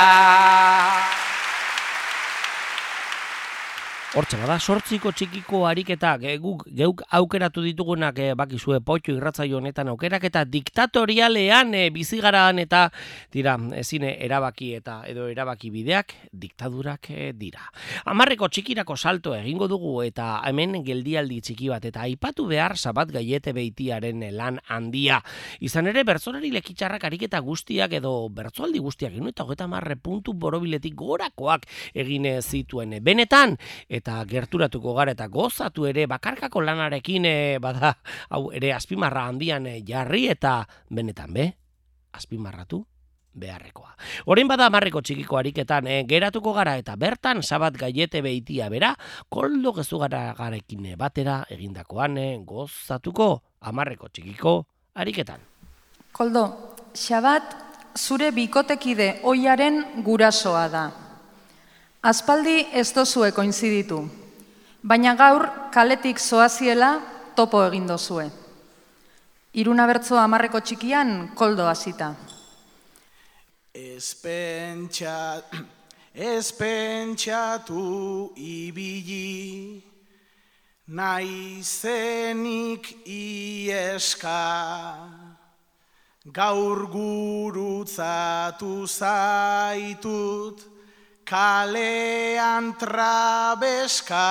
Hortxe 4.17 4.39
bada, 4.41 4.55
sortziko 4.57 5.11
txikiko 5.13 5.59
ariketak, 5.69 6.23
e, 6.25 6.39
guk 6.41 6.63
geuk 6.73 7.03
aukeratu 7.19 7.61
ditugunak 7.61 8.17
e, 8.25 8.31
bakizue 8.33 8.79
potxo 8.81 9.13
irratzaio 9.13 9.59
honetan 9.59 9.91
aukerak 9.93 10.23
eta 10.25 10.41
diktatorialean 10.49 11.75
e, 11.77 11.83
bizigaraan 11.93 12.57
eta 12.63 12.87
dira, 13.35 13.59
ezine 13.77 14.15
erabaki 14.25 14.71
eta 14.79 14.95
edo 15.11 15.27
erabaki 15.29 15.69
bideak 15.75 16.15
diktadurak 16.33 17.11
e, 17.13 17.27
dira. 17.37 17.67
Amarreko 18.09 18.49
txikirako 18.49 18.97
salto 18.97 19.35
egingo 19.37 19.69
dugu 19.69 19.93
eta 20.07 20.39
hemen 20.49 20.79
geldialdi 20.87 21.43
txiki 21.45 21.69
bat 21.75 21.85
eta 21.85 22.07
aipatu 22.09 22.49
behar 22.49 22.79
sabat 22.81 23.13
gaiete 23.19 23.53
beitiaren 23.53 24.25
lan 24.33 24.63
handia. 24.73 25.21
Izan 25.61 25.93
ere, 25.93 26.07
bertzolari 26.09 26.55
lekitxarrak 26.57 27.05
ariketa 27.11 27.43
guztiak 27.45 27.99
edo 28.01 28.15
bertzoaldi 28.33 28.81
guztiak 28.81 29.21
eta 29.21 29.45
hogeta 29.45 29.69
marre 29.69 30.01
puntu 30.01 30.33
borobiletik 30.33 30.97
gorakoak 30.97 31.69
egin 31.93 32.33
zituen. 32.41 32.97
Benetan, 33.05 33.59
eta 33.91 34.06
gerturatuko 34.29 34.95
gara 34.95 35.13
eta 35.17 35.29
gozatu 35.29 35.87
ere 35.87 36.07
bakarkako 36.07 36.63
lanarekin 36.63 37.25
e, 37.25 37.37
bada 37.63 37.95
hau 38.31 38.51
ere 38.53 38.73
azpimarra 38.73 39.27
handian 39.31 39.67
e, 39.67 39.81
jarri 39.87 40.27
eta 40.33 40.63
benetan 40.91 41.33
be 41.33 41.47
azpimarratu 42.13 42.85
beharrekoa. 43.37 43.93
Orain 44.33 44.49
bada 44.49 44.71
marreko 44.73 45.03
txikiko 45.05 45.37
ariketan 45.37 45.87
e, 45.87 46.03
geratuko 46.09 46.55
gara 46.57 46.77
eta 46.81 46.97
bertan 46.97 47.43
sabat 47.43 47.77
gaiete 47.77 48.23
behitia 48.25 48.71
bera 48.73 48.95
koldo 49.29 49.75
gezu 49.77 50.01
gara 50.01 50.33
garekin 50.39 50.95
batera 50.97 51.43
egindakoan 51.53 52.17
e, 52.19 52.29
gozatuko 52.45 53.43
amarreko 53.61 54.09
txikiko 54.09 54.57
ariketan. 54.95 55.41
Koldo, 56.17 56.47
xabat 56.97 57.53
zure 57.97 58.31
bikotekide 58.33 59.21
oiaren 59.25 59.83
gurasoa 60.05 60.69
da. 60.73 60.85
Aspaldi 62.07 62.61
ez 62.71 62.93
dozue 62.95 63.33
koinziditu, 63.35 63.97
baina 64.87 65.17
gaur 65.19 65.43
kaletik 65.75 66.21
zoaziela 66.23 67.01
topo 67.35 67.65
egin 67.67 67.89
dozue. 67.91 68.31
Iruna 69.59 69.87
bertzo 69.91 70.15
amarreko 70.23 70.61
txikian 70.63 71.35
koldo 71.35 71.67
hasita. 71.67 72.15
Espentsa, 73.75 75.43
espentsatu 76.15 77.83
ibili, 78.55 79.83
naizenik 80.87 82.83
ieska, 83.03 84.39
gaur 86.39 86.87
gurutzatu 86.95 88.87
zaitut, 88.87 90.76
kalean 91.27 92.77
trabeska, 92.79 94.27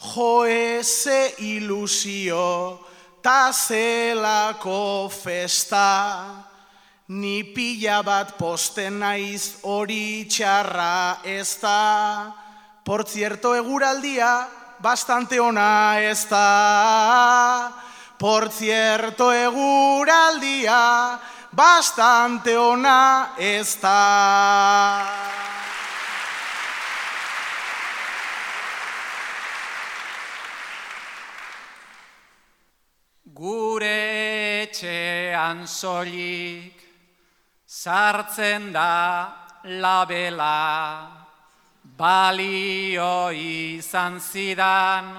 jo 0.00 0.46
eze 0.48 1.34
ilusio, 1.44 2.80
ta 3.20 3.52
zelako 3.52 5.10
festa, 5.12 6.46
ni 7.08 7.42
pila 7.44 8.00
bat 8.06 8.32
posten 8.38 9.00
naiz 9.02 9.60
hori 9.68 10.24
txarra 10.24 11.20
ez 11.24 11.58
da, 11.60 12.32
por 12.84 13.04
cierto 13.04 13.52
eguraldia, 13.54 14.48
bastante 14.80 15.40
ona 15.40 16.00
ez 16.00 16.24
da, 16.30 17.72
por 18.16 18.48
cierto 18.48 19.32
eguraldia, 19.32 21.20
bastante 21.60 22.56
ona 22.56 23.34
ez 23.36 23.76
da. 23.82 25.04
Gure 33.40 34.00
etxean 34.62 35.66
soilik 35.68 36.80
sartzen 37.66 38.72
da 38.72 38.94
labela, 39.82 40.56
balio 42.00 43.28
izan 43.36 44.16
zidan 44.20 45.12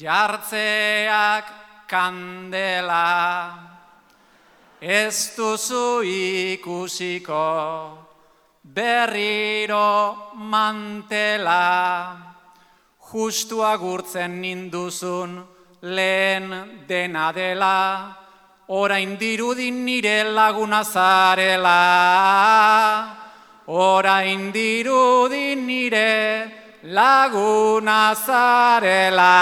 jartzeak 0.00 1.52
kandela. 1.92 3.71
Ez 4.82 5.36
duzu 5.36 6.02
ikusiko 6.02 7.38
berriro 8.66 10.34
mantela, 10.34 12.18
justu 12.98 13.62
agurtzen 13.62 14.42
ninduzun 14.42 15.38
lehen 15.82 16.84
dena 16.88 17.30
dela, 17.32 18.16
orain 18.70 19.16
dirudin 19.16 19.84
nire 19.84 20.24
laguna 20.34 20.82
zarela. 20.82 21.78
Orain 23.68 24.50
dirudin 24.50 25.64
nire 25.64 26.50
laguna 26.82 28.16
zarela. 28.18 29.38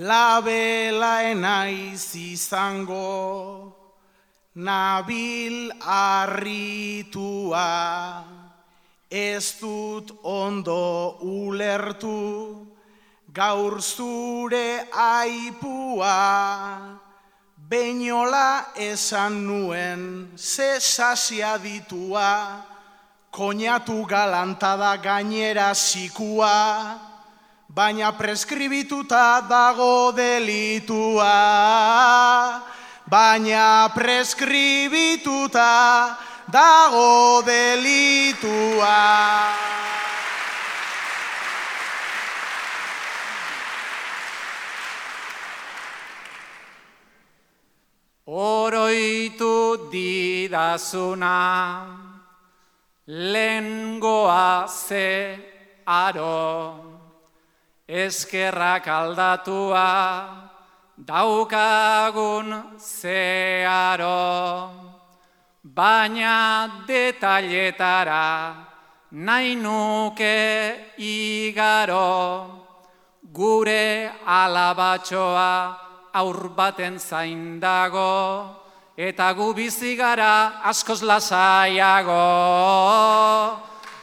Labela 0.00 1.28
enaiz 1.28 2.16
izango, 2.16 3.76
nabil 4.54 5.68
arritua, 5.84 7.66
ez 9.10 9.60
dut 9.60 10.08
ondo 10.24 11.18
ulertu, 11.20 12.64
gaur 13.28 13.76
zure 13.82 14.88
aipua, 14.88 16.16
Beinola 17.68 18.72
esan 18.80 19.44
nuen, 19.44 20.32
ze 20.34 20.80
sasia 20.80 21.58
ditua, 21.60 22.64
koñatu 23.30 24.08
galantada 24.08 24.96
gainera 24.96 25.74
zikua, 25.74 27.09
baina 27.70 28.10
preskribituta 28.12 29.46
dago 29.46 30.10
delitua. 30.12 31.30
Baina 33.06 33.90
preskribituta 33.94 35.70
dago 36.50 37.42
delitua. 37.46 38.98
Oroitu 48.30 49.90
didazuna, 49.90 51.34
lengoa 53.06 54.66
ze 54.70 55.38
aro, 55.84 56.89
eskerrak 57.90 58.86
aldatua, 58.86 59.90
daukagun 60.94 62.78
zearo, 62.78 64.70
baina 65.64 66.86
detailetara 66.86 68.54
nahi 69.10 69.56
nuke 69.58 70.94
igaro, 71.02 72.46
gure 73.32 74.10
alabatxoa 74.22 75.76
aur 76.14 76.48
baten 76.54 76.98
zain 76.98 77.58
dago, 77.58 78.54
eta 78.96 79.34
gu 79.34 79.52
bizi 79.54 79.96
gara 79.98 80.62
askoz 80.62 81.02
lasaiago. 81.02 82.22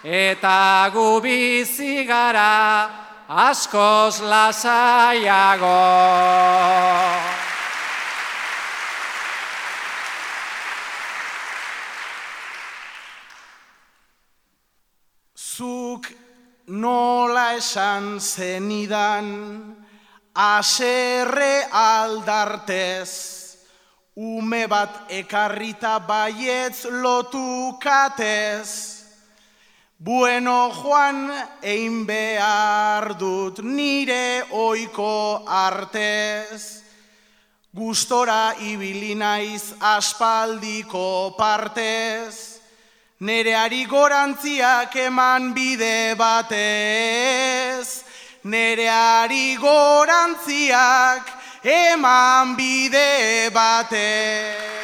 Eta 0.04 0.92
gu 0.94 1.20
bizi 1.20 2.06
gara 2.06 3.07
askoz 3.28 4.22
lasaiago. 4.22 5.68
Zuk 15.36 16.08
nola 16.68 17.54
esan 17.58 18.20
zenidan, 18.20 19.76
aserre 20.34 21.68
aldartez, 21.72 23.12
ume 24.16 24.68
bat 24.68 25.12
ekarrita 25.12 26.00
baietz 26.00 26.86
lotukatez. 26.86 28.97
Bueno, 30.00 30.70
Juan, 30.70 31.32
egin 31.66 32.04
behar 32.06 33.16
dut 33.18 33.64
nire 33.66 34.44
oiko 34.54 35.42
artez, 35.50 36.84
gustora 37.74 38.54
ibili 38.62 39.16
naiz 39.18 39.74
aspaldiko 39.82 41.34
partez, 41.34 42.62
Nereari 43.26 43.88
gorantziak 43.90 44.94
eman 45.08 45.50
bide 45.58 46.14
batez, 46.14 48.04
Nereari 48.44 49.58
gorantziak 49.58 51.26
eman 51.66 52.54
bide 52.56 53.50
batez. 53.50 54.77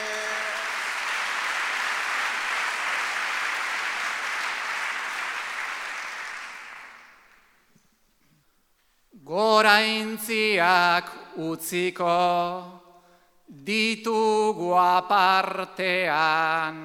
Goraintziak 9.24 11.40
utziko 11.40 12.12
ditugu 13.48 14.76
apartean, 14.76 16.76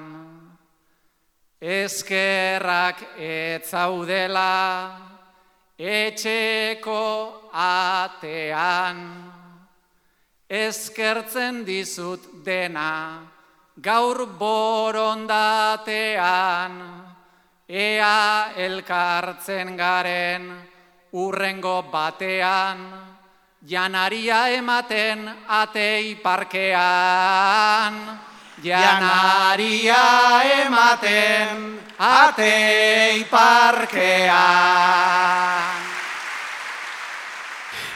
eskerrak 1.59 3.19
etzaudela 3.19 5.03
etxeko 5.75 7.51
atean, 7.51 9.27
eskertzen 10.47 11.67
dizut 11.67 12.39
dena 12.45 13.19
gaur 13.75 14.25
borondatean, 14.39 16.71
ea 17.67 18.55
elkartzen 18.55 19.75
garen 19.75 20.68
urrengo 21.11 21.83
batean, 21.91 22.77
janaria 23.65 24.49
ematen 24.57 25.29
atei 25.47 26.15
parkean. 26.21 27.93
Janaria 28.59 30.03
ematen 30.65 31.79
atei 31.97 33.23
parkean. 33.31 34.29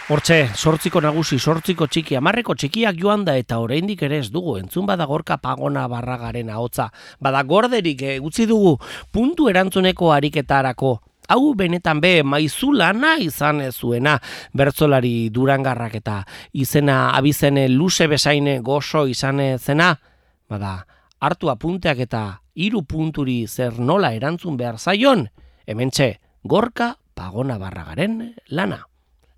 Hortxe, 0.04 0.50
sortziko 0.56 1.00
nagusi, 1.00 1.40
sortziko 1.40 1.88
txiki, 1.88 2.18
amarreko 2.20 2.54
txikiak 2.60 2.98
joan 3.00 3.24
da 3.24 3.38
eta 3.40 3.60
oraindik 3.64 4.02
ere 4.04 4.18
ez 4.20 4.28
dugu, 4.32 4.58
entzun 4.60 4.86
bada 4.86 5.06
gorka 5.08 5.38
pagona 5.40 5.88
barragaren 5.88 6.50
ahotza. 6.52 6.90
Bada 7.24 7.44
gorderik 7.48 8.02
eh, 8.04 8.20
utzi 8.20 8.46
dugu 8.46 8.76
puntu 9.12 9.48
erantzuneko 9.50 10.12
ariketarako. 10.12 11.00
Hau 11.30 11.54
benetan 11.56 12.02
be 12.04 12.24
maizulana 12.24 13.16
izan 13.24 13.62
ez 13.64 13.76
zuena 13.76 14.18
bertzolari 14.54 15.30
durangarrak 15.30 15.96
eta 16.02 16.18
izena 16.52 17.16
abizene 17.16 17.70
luze 17.70 18.08
besaine 18.08 18.60
gozo 18.60 19.06
izan 19.08 19.40
zena. 19.58 19.94
Bada, 20.50 20.86
hartu 21.20 21.50
apunteak 21.50 22.04
eta 22.06 22.24
hiru 22.54 22.84
punturi 22.84 23.46
zer 23.48 23.80
nola 23.80 24.14
erantzun 24.14 24.58
behar 24.58 24.78
zaion, 24.78 25.30
hementxe 25.66 26.20
gorka 26.44 26.98
pagona 27.16 27.58
barragaren 27.58 28.36
lana 28.50 28.84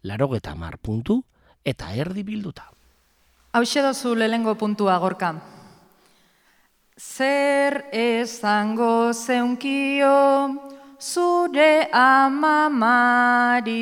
larogeta 0.03 0.55
mar 0.55 0.77
puntu 0.77 1.21
eta 1.63 1.93
erdi 1.93 2.23
bilduta. 2.23 2.69
Hauxe 3.53 3.81
dozu 3.81 4.15
lehengo 4.15 4.55
puntua 4.55 4.97
gorka. 4.99 5.35
Zer 6.97 7.85
esango 7.91 9.13
zeunkio 9.13 10.74
zure 10.99 11.87
amamari. 11.91 13.75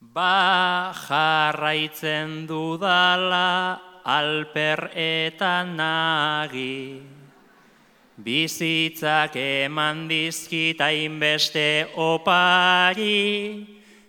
Ba 0.00 0.92
jarraitzen 0.92 2.46
dudala 2.46 3.80
alper 4.04 4.90
eta 4.94 5.64
nagi. 5.64 7.02
Bizitzak 8.18 9.36
eman 9.36 10.08
dizkit 10.10 10.80
hainbeste 10.82 11.86
opari, 11.94 13.62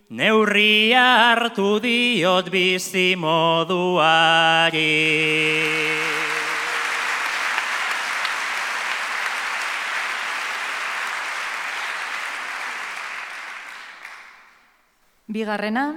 neurria 0.10 1.30
hartu 1.30 1.78
diot 1.78 2.50
bizi 2.50 3.14
Bigarrena, 15.30 15.94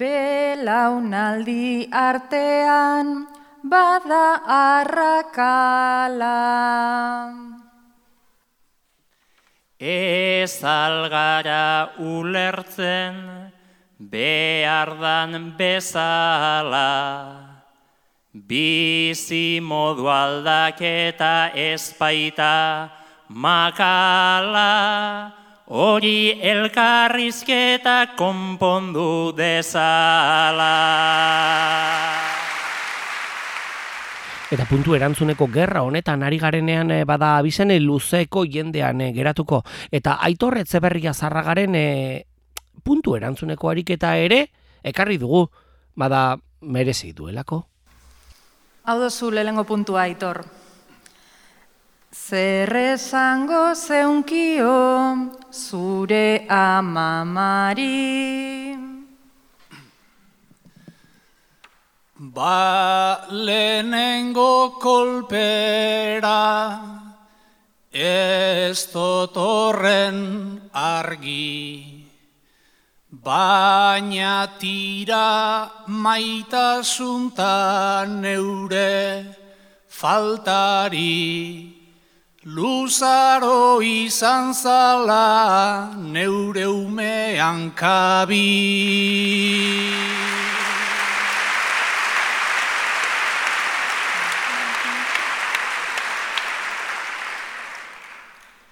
belaunaldi 0.00 1.92
artean 1.92 3.28
bada 3.60 4.40
arrakala. 4.80 6.40
Ez 9.76 10.56
algara 10.64 11.92
ulertzen 12.00 13.52
behardan 14.00 15.52
bezala, 15.60 16.96
bizi 18.32 19.60
modu 19.60 20.08
aldaketa 20.08 21.52
ezpaita 21.52 22.88
makala, 23.28 25.41
hori 25.66 26.40
elkarrizketa 26.42 28.14
konpondu 28.16 29.32
dezala. 29.36 30.72
Eta 34.52 34.66
puntu 34.68 34.92
erantzuneko 34.92 35.46
gerra 35.48 35.80
honetan 35.80 36.22
ari 36.26 36.36
garenean 36.38 36.90
eh, 36.92 37.04
bada 37.08 37.38
abizene 37.38 37.78
luzeko 37.80 38.44
jendean 38.44 39.00
eh, 39.00 39.12
geratuko. 39.16 39.62
Eta 39.90 40.18
aitor 40.20 40.58
etzeberria 40.60 41.14
zarragaren 41.14 41.74
e, 41.74 41.86
puntu 42.84 43.16
erantzuneko 43.16 43.70
ariketa 43.70 44.16
ere 44.20 44.50
ekarri 44.84 45.16
dugu. 45.16 45.46
Bada 45.96 46.36
merezi 46.60 47.14
duelako. 47.16 47.62
Hau 48.84 48.98
dozu 49.00 49.30
lehengo 49.30 49.64
puntua 49.64 50.02
aitor. 50.02 50.44
Zer 52.22 52.70
esango 52.70 53.74
zeunkio 53.74 55.34
zure 55.50 56.46
amamari. 56.48 57.98
Ba 62.14 63.26
lehenengo 63.26 64.78
kolpera 64.78 66.78
ez 67.90 68.86
totorren 68.94 70.70
argi, 70.70 72.06
baina 73.10 74.46
tira 74.60 75.68
maitasunta 75.88 78.06
neure 78.06 79.26
faltari, 79.90 81.81
luzaro 82.42 83.78
izan 83.78 84.50
zala 84.50 85.94
neure 85.94 86.66
umean 86.66 87.70
kabi. 87.70 88.50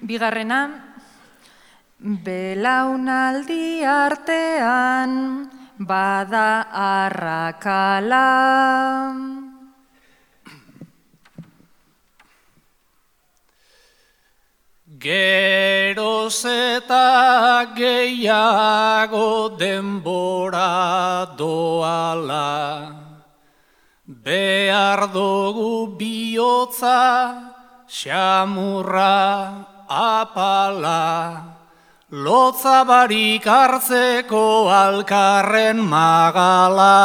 Bigarrena, 0.02 0.90
Belaunaldi 2.02 3.86
artean 3.86 5.46
bada 5.78 6.66
arrakala. 6.74 8.26
Geroz 15.00 16.44
eta 16.44 17.72
gehiago 17.72 19.56
denbora 19.56 21.24
doala, 21.38 22.92
behar 24.04 25.08
dugu 25.08 25.96
bihotza, 25.96 27.00
xamurra 27.88 29.64
apala, 29.88 31.48
lotza 32.12 32.84
barik 32.84 33.48
hartzeko 33.48 34.68
alkarren 34.68 35.80
magala. 35.80 36.96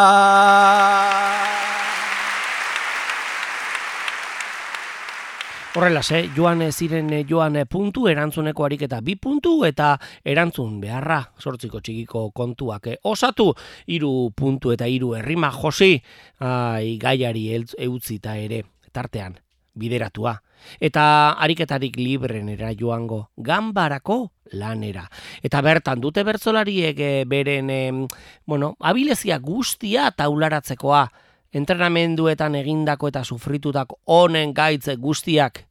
Horrela, 5.76 6.02
ze, 6.04 6.30
joan 6.32 6.62
ziren 6.72 7.10
eh, 7.12 7.26
joan 7.28 7.58
eh, 7.60 7.66
puntu, 7.68 8.06
erantzuneko 8.08 8.64
ariketa 8.64 9.02
bi 9.04 9.18
puntu, 9.20 9.58
eta 9.68 9.90
erantzun 10.24 10.78
beharra, 10.80 11.18
sortziko 11.36 11.82
txikiko 11.84 12.30
kontuak. 12.32 12.88
eh. 12.88 12.96
Osatu, 13.04 13.50
hiru 13.92 14.32
puntu 14.32 14.72
eta 14.72 14.88
hiru 14.88 15.12
herrima 15.18 15.50
josi, 15.52 15.98
ai, 16.40 16.96
gaiari 16.98 17.44
eutzita 17.90 18.38
ere, 18.38 18.62
tartean, 18.94 19.36
bideratua. 19.76 20.38
Eta 20.80 21.36
ariketarik 21.44 22.00
librenera 22.00 22.72
joango, 22.72 23.32
ganbarako 23.36 24.32
lanera. 24.54 25.10
Eta 25.44 25.60
bertan 25.60 26.00
dute 26.00 26.24
bertzolariek 26.24 27.00
eh, 27.04 27.26
beren, 27.28 28.08
bueno, 28.48 28.78
abilezia 28.80 29.40
guztia 29.44 30.08
taularatzekoa, 30.16 31.10
entrenamenduetan 31.56 32.56
egindako 32.60 33.10
eta 33.12 33.24
sufritutako 33.24 34.00
honen 34.12 34.54
gaitze 34.54 34.96
guztiak 35.00 35.64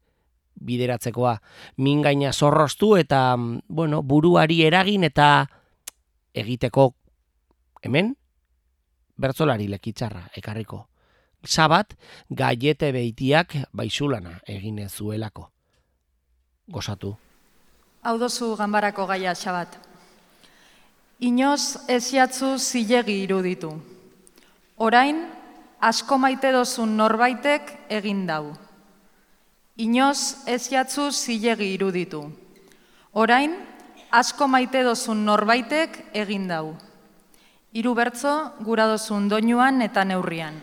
bideratzekoa. 0.64 1.36
Min 1.76 2.02
gaina 2.02 2.32
zorroztu 2.32 2.94
eta, 2.96 3.36
bueno, 3.68 4.02
buruari 4.02 4.62
eragin 4.64 5.04
eta 5.04 5.46
egiteko 6.34 6.92
hemen 7.82 8.14
bertzolari 9.20 9.68
lekitzarra 9.68 10.28
ekarriko. 10.36 10.86
Sabat, 11.44 11.92
gaiete 12.30 12.90
beitiak 12.92 13.56
baixulana 13.76 14.38
egin 14.48 14.80
zuelako. 14.88 15.50
Gozatu. 16.66 17.16
Hau 18.02 18.18
dozu 18.18 18.54
ganbarako 18.56 19.06
gaia 19.06 19.34
xabat. 19.34 19.76
Inoz 21.20 21.76
eziatzu 21.88 22.56
zilegi 22.58 23.22
iruditu. 23.22 23.70
Orain, 24.76 25.20
asko 25.84 26.16
maite 26.18 26.48
dozun 26.52 26.96
norbaitek 26.96 27.72
egin 27.92 28.24
dau. 28.26 28.54
Inoz 29.76 30.46
eziatzu 30.48 31.10
zilegi 31.12 31.74
iruditu. 31.74 32.22
Orain, 33.12 33.52
asko 34.10 34.48
maite 34.48 34.84
dozun 34.86 35.24
norbaitek 35.26 35.98
egin 36.16 36.48
dau. 36.48 36.72
Hiru 37.74 37.92
bertzo 37.98 38.32
gura 38.64 38.86
dozun 38.86 39.28
doinuan 39.28 39.82
eta 39.82 40.04
neurrian. 40.08 40.56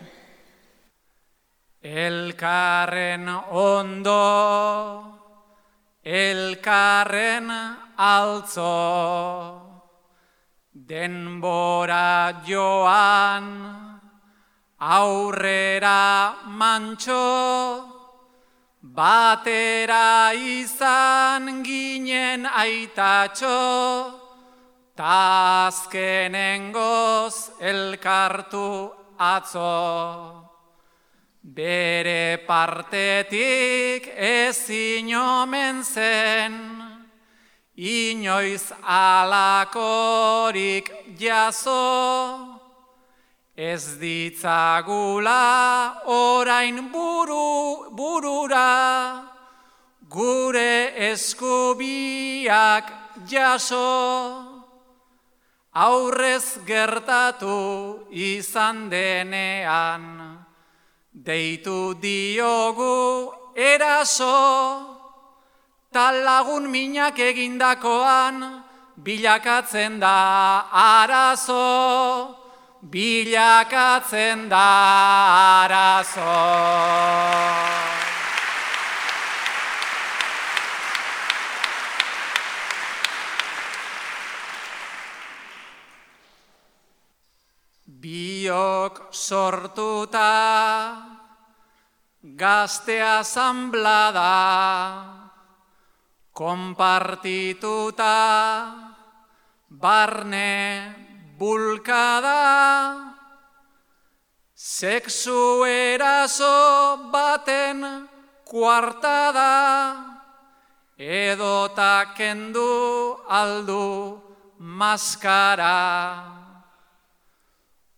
Elkarren 1.82 3.28
ondo, 3.52 4.18
elkarren 6.04 7.50
altzo, 7.98 8.74
denbora 10.72 12.42
joan, 12.48 13.91
aurrera 14.82 16.34
mantxo, 16.48 17.86
batera 18.82 20.34
izan 20.34 21.64
ginen 21.64 22.48
aitatxo, 22.50 23.60
ta 24.98 25.68
azkenengoz 25.68 27.52
elkartu 27.62 28.90
atzo. 29.20 30.48
Bere 31.44 32.42
partetik 32.48 34.10
ezin 34.18 35.16
omen 35.16 35.84
zen, 35.84 36.58
inoiz 37.78 38.74
alakorik 38.82 40.92
jaso, 41.18 42.51
ez 43.62 44.02
ditzagula 44.02 46.02
orain 46.10 46.90
buru, 46.90 47.94
burura, 47.94 49.22
gure 50.10 50.98
eskubiak 51.12 52.90
jaso, 53.30 53.86
aurrez 55.74 56.58
gertatu 56.66 58.10
izan 58.10 58.90
denean. 58.90 60.42
Deitu 61.14 61.94
diogu 62.02 63.30
eraso, 63.54 64.42
tal 65.94 66.26
lagun 66.26 66.66
minak 66.66 67.14
egindakoan, 67.14 68.66
bilakatzen 68.98 70.02
da 70.02 70.66
arazo, 70.74 72.41
bilakatzen 72.82 74.50
da 74.50 74.70
arazo. 75.64 76.34
Biok 88.02 89.14
sortuta, 89.14 90.26
gazte 92.24 92.98
asamblada, 92.98 94.26
konpartituta, 96.34 98.18
barne 99.70 101.11
bulkada, 101.42 103.18
sexu 104.54 105.66
eraso 105.66 107.10
baten 107.10 107.82
kuartada, 108.46 109.58
edota 111.02 112.14
kendu 112.14 113.18
aldu 113.26 114.22
maskara. 114.62 116.30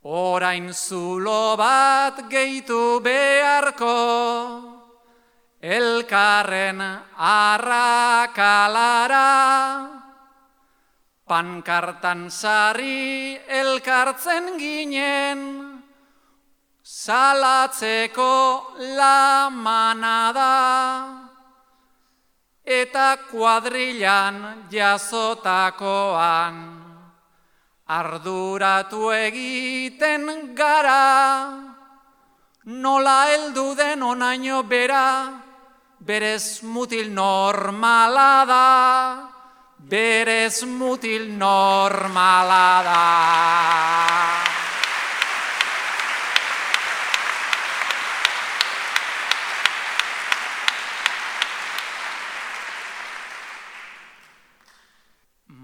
Orain 0.04 0.72
zulo 0.72 1.58
bat 1.60 2.16
gehitu 2.32 3.04
beharko, 3.04 4.00
elkarren 5.60 6.80
arrakalara, 7.16 8.44
pankartan 11.34 12.30
sari 12.30 13.34
elkartzen 13.34 14.54
ginen, 14.62 15.40
salatzeko 16.86 18.78
la 18.94 19.50
manada, 19.50 20.54
eta 22.62 23.18
kuadrilan 23.34 24.70
jazotakoan 24.70 26.56
arduratu 27.90 29.10
egiten 29.18 30.54
gara, 30.54 31.50
nola 32.66 33.20
heldu 33.34 33.74
den 33.74 34.06
onaino 34.06 34.62
bera, 34.70 35.34
berez 35.98 36.62
mutil 36.62 37.10
normala 37.10 38.34
da, 38.46 39.33
berez 39.90 40.64
mutil 40.64 41.36
normala 41.36 42.70
da. 42.88 43.10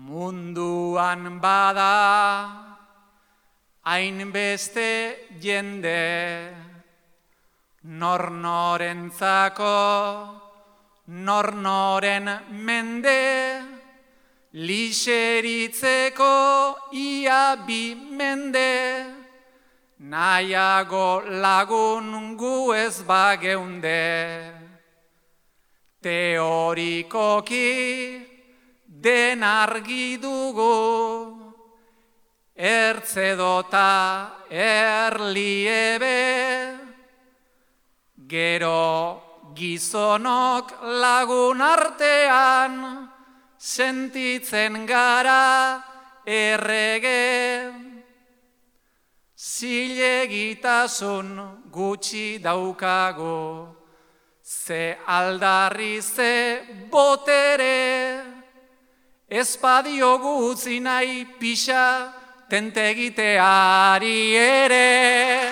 Munduan 0.10 1.40
bada 1.40 1.96
hainbeste 3.88 4.90
jende 5.40 6.04
nor 7.84 8.30
norentzako 8.30 9.80
nor 11.08 11.48
noren 11.56 12.28
mende 12.52 13.79
lixeritzeko 14.54 16.34
ia 16.92 17.56
bi 17.68 17.94
mende, 17.96 19.06
nahiago 20.00 21.22
lagun 21.42 22.36
gu 22.38 22.74
ez 22.74 23.04
bageunde. 23.04 24.54
Teorikoki 26.02 27.68
den 28.88 29.44
argi 29.44 30.18
dugu, 30.18 31.38
ertzedota 32.56 34.32
erliebe, 34.50 36.18
gero 38.28 39.54
gizonok 39.54 40.72
lagun 40.82 41.62
artean, 41.62 43.09
sentitzen 43.60 44.88
gara 44.88 45.84
errege. 46.26 47.74
Zilegitasun 49.36 51.28
gutxi 51.72 52.40
daukago, 52.44 53.76
ze 54.44 54.98
aldarri 55.06 56.02
ze 56.02 56.62
botere, 56.90 58.24
ezpadio 59.28 60.18
gutzi 60.20 60.80
nahi 60.80 61.26
pixa 61.40 62.14
tentegiteari 62.50 64.36
ere, 64.36 65.52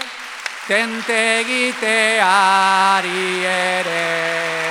tentegiteari 0.68 3.46
ere. 3.46 4.67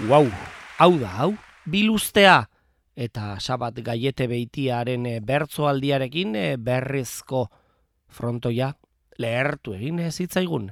Wow, 0.00 0.24
hau 0.80 0.94
da, 0.96 1.10
hau, 1.20 1.34
biluztea. 1.68 2.46
Eta 2.96 3.34
sabat 3.40 3.76
gaiete 3.84 4.24
beitiaren 4.28 5.04
eh, 5.04 5.18
bertzoaldiarekin 5.20 6.32
eh, 6.36 6.56
berrizko 6.56 7.42
frontoia 8.08 8.70
lehertu 9.20 9.74
egin 9.76 10.00
ez 10.00 10.14
zitzaigun. 10.16 10.70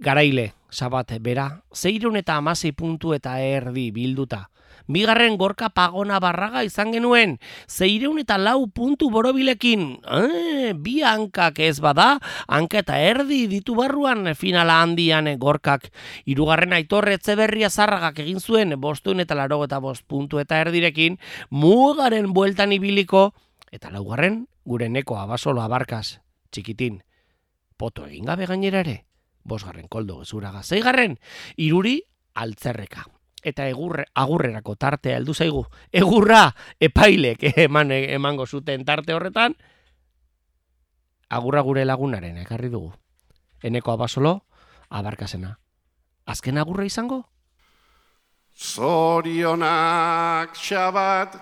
Garaile, 0.00 0.54
sabat 0.72 1.12
bera, 1.20 1.50
zeireun 1.74 2.16
eta 2.16 2.38
amasei 2.40 2.72
puntu 2.72 3.12
eta 3.12 3.36
erdi 3.44 3.90
bilduta. 3.92 4.46
Bigarren 4.88 5.36
gorka 5.36 5.68
pagona 5.68 6.16
barraga 6.16 6.62
izan 6.64 6.94
genuen, 6.94 7.34
zeireun 7.68 8.22
eta 8.22 8.38
lau 8.40 8.70
puntu 8.72 9.10
borobilekin. 9.12 9.82
Eh, 10.00 10.72
bi 10.72 11.02
hankak 11.04 11.60
ez 11.60 11.76
bada, 11.84 12.06
hanka 12.48 12.80
eta 12.80 12.96
erdi 12.96 13.42
ditu 13.52 13.74
barruan 13.76 14.32
finala 14.34 14.78
handian 14.80 15.28
gorkak. 15.36 15.90
Hirugarren 16.24 16.72
aitorre 16.72 17.18
berria 17.36 17.68
zarragak 17.68 18.18
egin 18.24 18.40
zuen, 18.40 18.80
bostun 18.80 19.20
eta 19.20 19.34
laro 19.34 19.60
eta 19.64 19.78
bost 19.78 20.06
puntu 20.08 20.40
eta 20.40 20.56
erdirekin, 20.56 21.18
mugaren 21.50 22.32
bueltan 22.32 22.72
ibiliko, 22.72 23.34
eta 23.70 23.90
laugarren 23.90 24.46
gure 24.64 24.88
neko 24.88 25.18
abasolo 25.18 25.60
abarkaz, 25.60 26.20
txikitin, 26.50 27.02
poto 27.76 28.06
egin 28.06 28.24
gabe 28.24 28.46
gainera 28.46 28.80
ere, 28.80 29.04
bosgarren 29.44 29.86
koldo 29.86 30.20
gezuraga, 30.24 30.62
zeigarren, 30.62 31.18
iruri 31.56 32.00
altzerreka 32.34 33.17
eta 33.42 33.68
egurre, 33.68 34.06
agurrerako 34.14 34.76
tartea 34.76 35.16
heldu 35.18 35.34
zaigu. 35.34 35.64
Egurra 35.92 36.54
epailek 36.80 37.44
eman 37.56 37.92
emango 37.92 38.46
zuten 38.46 38.84
tarte 38.84 39.14
horretan. 39.14 39.56
Agurra 41.28 41.60
gure 41.60 41.84
lagunaren 41.84 42.38
ekarri 42.38 42.68
dugu. 42.68 42.92
Eneko 43.62 43.92
abasolo, 43.92 44.44
abarkasena. 44.88 45.58
Azken 46.26 46.58
agurra 46.58 46.84
izango? 46.84 47.24
Zorionak 48.58 50.56
xabat, 50.58 51.36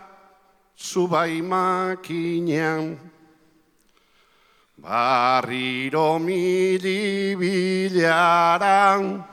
zubai 0.77 1.41
makinean, 1.41 2.99
barriro 4.77 6.19
mili 6.19 7.35
bilaran, 7.41 9.25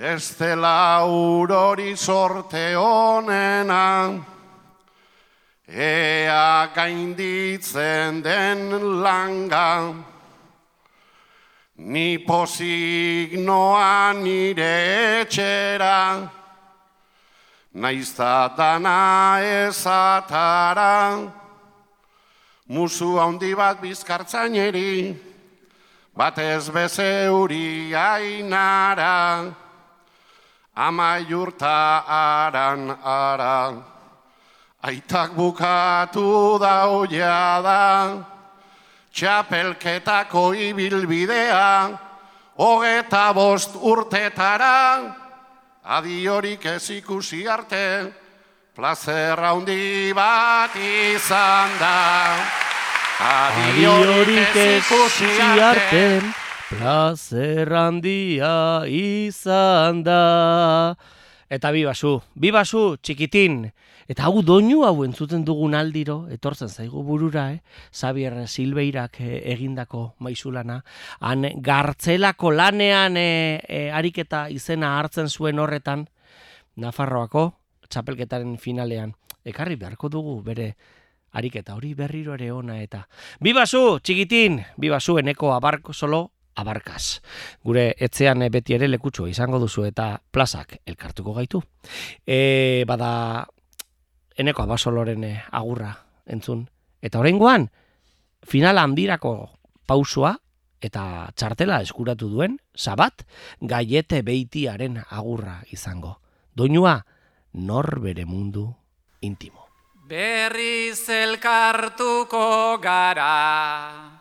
Beste 0.00 0.54
laurori 0.56 1.94
sorte 1.94 2.72
honena, 2.74 4.16
ea 5.68 6.70
gainditzen 6.72 8.22
den 8.24 8.62
langa, 9.02 9.92
ni 11.76 12.16
posik 12.16 13.36
noa 13.44 14.14
nire 14.16 15.20
etxera, 15.20 16.00
naizta 17.74 18.56
dana 18.56 19.36
ezatara, 19.44 21.28
musu 22.68 23.18
handi 23.20 23.52
bat 23.52 23.82
bizkartzaineri, 23.84 25.12
batez 26.16 26.70
bezeuri 26.72 27.92
ainara, 27.92 29.68
amaiurta 30.76 32.04
aran 32.06 32.90
ara, 33.02 33.82
aitak 34.82 35.34
bukatu 35.34 36.58
da 36.58 36.86
oia 36.86 37.60
da, 37.62 37.82
txapelketako 39.12 40.52
ibilbidea, 40.54 41.98
hogeta 42.56 43.32
bost 43.34 43.76
urtetara, 43.76 45.16
adiorik 45.84 46.64
ez 46.66 46.90
ikusi 46.90 47.46
arte, 47.48 48.12
plazerra 48.76 49.52
handi 49.52 50.12
bat 50.14 50.76
izan 50.76 51.78
da. 51.80 51.96
Adiorik 53.20 54.56
ez 54.56 54.78
ikusi 54.80 55.32
arte, 55.60 56.04
Plazer 56.70 57.66
handia 57.74 58.86
izan 58.86 60.04
da. 60.06 60.94
Eta 61.50 61.72
bi 61.74 61.82
basu, 61.82 62.20
bi 62.38 62.52
basu, 62.54 62.94
txikitin. 63.02 63.64
Eta 64.06 64.28
hau 64.28 64.38
doinu 64.46 64.84
hau 64.86 65.02
entzuten 65.02 65.42
dugun 65.42 65.74
aldiro, 65.74 66.28
etortzen 66.30 66.70
zaigu 66.70 67.02
burura, 67.02 67.48
eh? 67.56 67.58
Xavier 67.90 68.46
Silbeirak 68.46 69.18
eh, 69.18 69.42
egindako 69.50 70.04
maizulana. 70.22 70.78
Han 71.26 71.50
gartzelako 71.58 72.54
lanean 72.54 73.18
eh, 73.18 73.58
eh, 73.66 73.90
ariketa 73.90 74.46
izena 74.54 74.94
hartzen 75.00 75.26
zuen 75.28 75.58
horretan, 75.58 76.06
Nafarroako 76.78 77.48
txapelketaren 77.90 78.58
finalean. 78.62 79.16
Ekarri 79.42 79.74
beharko 79.74 80.08
dugu 80.08 80.38
bere 80.46 80.76
ariketa 81.34 81.74
hori 81.74 81.96
berriro 81.98 82.38
ere 82.38 82.52
ona 82.54 82.78
eta. 82.78 83.08
Bi 83.42 83.58
basu, 83.58 83.98
txikitin, 83.98 84.62
bi 84.78 84.88
basu 84.88 85.18
eneko 85.18 85.50
abarko 85.50 85.92
solo, 85.92 86.28
abarkaz. 86.60 87.20
Gure 87.64 87.94
etzean 87.98 88.42
eh, 88.42 88.50
beti 88.52 88.76
ere 88.76 88.88
lekutsu 88.88 89.26
izango 89.30 89.58
duzu 89.62 89.84
eta 89.88 90.12
plazak 90.30 90.78
elkartuko 90.86 91.34
gaitu. 91.36 91.62
E, 92.26 92.84
bada 92.88 93.46
eneko 94.36 94.64
abasoloren 94.64 95.24
eh, 95.24 95.38
agurra 95.50 95.92
entzun. 96.26 96.66
Eta 97.02 97.20
oraingoan 97.20 97.68
final 98.46 98.78
handirako 98.78 99.34
pausua 99.86 100.36
eta 100.80 101.28
txartela 101.36 101.80
eskuratu 101.84 102.30
duen 102.32 102.56
sabat 102.74 103.24
gaiete 103.60 104.22
beitiaren 104.24 105.00
agurra 105.08 105.60
izango. 105.72 106.18
Doinua 106.56 107.00
nor 107.52 108.00
bere 108.00 108.24
mundu 108.24 108.70
intimo. 109.20 109.66
Berriz 110.10 111.08
elkartuko 111.08 112.78
gara 112.82 114.19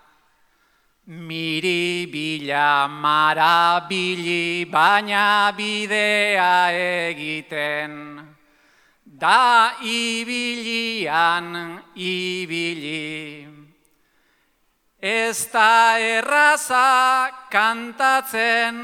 Miri 1.09 2.05
bila 2.05 2.85
marabili 2.87 4.69
baina 4.69 5.51
bidea 5.57 6.69
egiten, 6.69 8.21
da 9.03 9.73
ibilian 9.81 11.81
ibili. 11.95 13.47
Ez 15.01 15.49
da 15.51 15.97
erraza 15.97 17.31
kantatzen, 17.49 18.77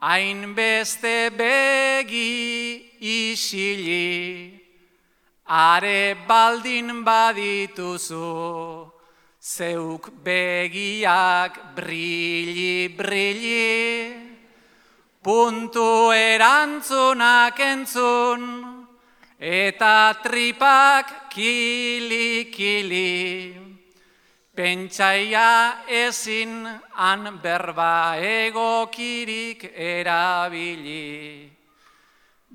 hainbeste 0.00 1.28
begi 1.36 2.88
isili, 3.04 4.56
are 5.44 6.16
baldin 6.26 7.04
badituzu 7.04 8.96
zeuk 9.48 10.10
begiak 10.24 11.72
brilli, 11.74 12.92
brilli, 12.92 14.12
puntu 15.24 16.12
erantzunak 16.12 17.56
entzun, 17.56 18.44
eta 19.40 20.20
tripak 20.20 21.32
kili, 21.32 22.52
kili. 22.52 23.56
Pentsaia 24.52 25.86
ezin 25.86 26.66
han 26.98 27.38
berba 27.40 28.18
egokirik 28.20 29.70
erabili. 29.72 31.48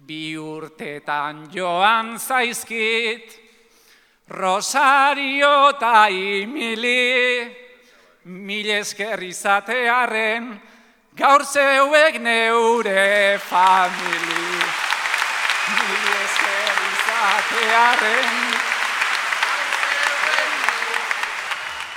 Bi 0.03 0.35
urtetan 0.37 1.47
joan 1.49 2.19
zaizkit, 2.19 3.42
Rosario 4.30 5.69
eta 5.69 6.07
imili, 6.07 7.43
mil 8.24 8.69
esker 8.71 9.19
izatearen, 9.28 10.47
gaur 11.15 11.43
zeuek 11.43 12.21
neure 12.24 13.38
famili. 13.43 14.63
Mil 15.76 16.07
esker 16.24 16.80
izatearen, 16.93 18.62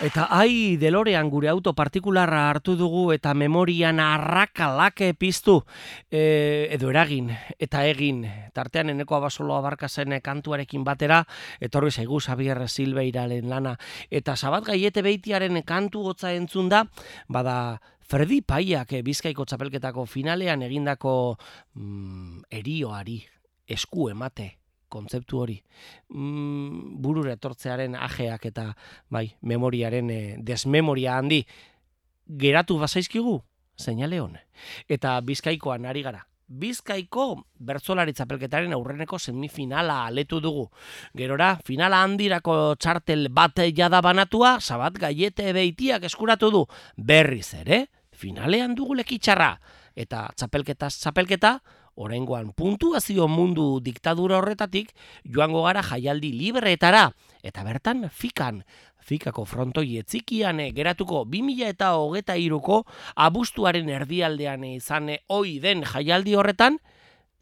Eta 0.05 0.27
ai 0.29 0.77
delorean 0.77 1.31
gure 1.33 1.49
auto 1.49 1.73
partikularra 1.73 2.51
hartu 2.51 2.75
dugu 2.77 3.15
eta 3.15 3.31
memorian 3.33 3.97
arrakalake 3.97 5.15
piztu 5.17 5.63
e, 6.11 6.69
edo 6.77 6.91
eragin 6.93 7.31
eta 7.57 7.81
egin. 7.89 8.27
Tartean 8.53 8.93
eneko 8.93 9.17
abasolo 9.17 9.57
abarkazen 9.57 10.13
kantuarekin 10.21 10.85
batera 10.85 11.23
etorri 11.65 11.91
zaigu 11.91 12.21
Xavier 12.21 12.61
Silveiralen 12.69 13.49
lana. 13.49 13.79
Eta 14.11 14.37
sabat 14.37 14.69
gaiete 14.69 15.01
beitiaren 15.01 15.63
kantu 15.65 16.05
gotza 16.11 16.35
entzun 16.37 16.69
da 16.69 16.85
bada 17.29 17.81
Fredi 18.05 18.43
Paiak 18.45 18.93
Bizkaiko 19.01 19.49
txapelketako 19.49 20.05
finalean 20.05 20.61
egindako 20.63 21.39
mm, 21.73 22.45
erioari 22.53 23.23
esku 23.65 24.11
emate 24.13 24.59
kontzeptu 24.89 25.41
hori 25.43 25.57
mm, 26.09 26.97
burure 27.03 27.35
etortzearen 27.37 27.97
ajeak 27.97 28.47
eta 28.53 28.71
bai 29.11 29.27
memoriaren 29.43 30.11
e, 30.11 30.21
desmemoria 30.39 31.19
handi 31.19 31.43
geratu 32.27 32.79
bazaizkigu 32.79 33.41
seinale 33.77 34.21
hon 34.21 34.39
eta 34.89 35.21
bizkaikoan 35.21 35.87
ari 35.87 36.03
gara 36.03 36.27
Bizkaiko 36.47 37.25
bertzolari 37.59 38.13
txapelketaren 38.15 38.71
aurreneko 38.77 39.19
semifinala 39.19 40.05
aletu 40.07 40.39
dugu. 40.39 40.69
Gerora, 41.19 41.57
finala 41.67 42.05
handirako 42.07 42.77
txartel 42.79 43.27
bat 43.35 43.59
jada 43.75 43.99
banatua, 44.01 44.61
sabat 44.61 44.95
gaiete 44.95 45.51
beitiak 45.53 46.07
eskuratu 46.07 46.53
du. 46.55 46.63
Berriz 46.97 47.51
ere, 47.59 47.89
finalean 48.15 48.77
dugu 48.79 48.95
lekitxarra. 48.95 49.57
Eta 49.97 50.29
txapelketaz 50.39 50.93
txapelketa, 51.01 51.57
Oraingoan 51.97 52.53
puntuazio 52.53 53.29
mundu 53.29 53.81
diktadura 53.81 54.37
horretatik 54.39 54.93
joango 55.25 55.63
gara 55.65 55.83
jaialdi 55.83 56.33
libreetara 56.37 57.09
eta 57.43 57.65
bertan 57.65 58.11
fikan 58.13 58.63
Fikako 59.07 59.45
frontoi 59.47 60.01
etzikian 60.01 60.59
geratuko 60.75 61.23
2000 61.31 61.69
eta 61.71 61.93
hogeta 61.95 62.35
iruko 62.43 62.81
abustuaren 63.15 63.89
erdialdean 63.89 64.65
izan 64.67 65.13
oi 65.31 65.61
den 65.63 65.85
jaialdi 65.87 66.35
horretan 66.35 66.81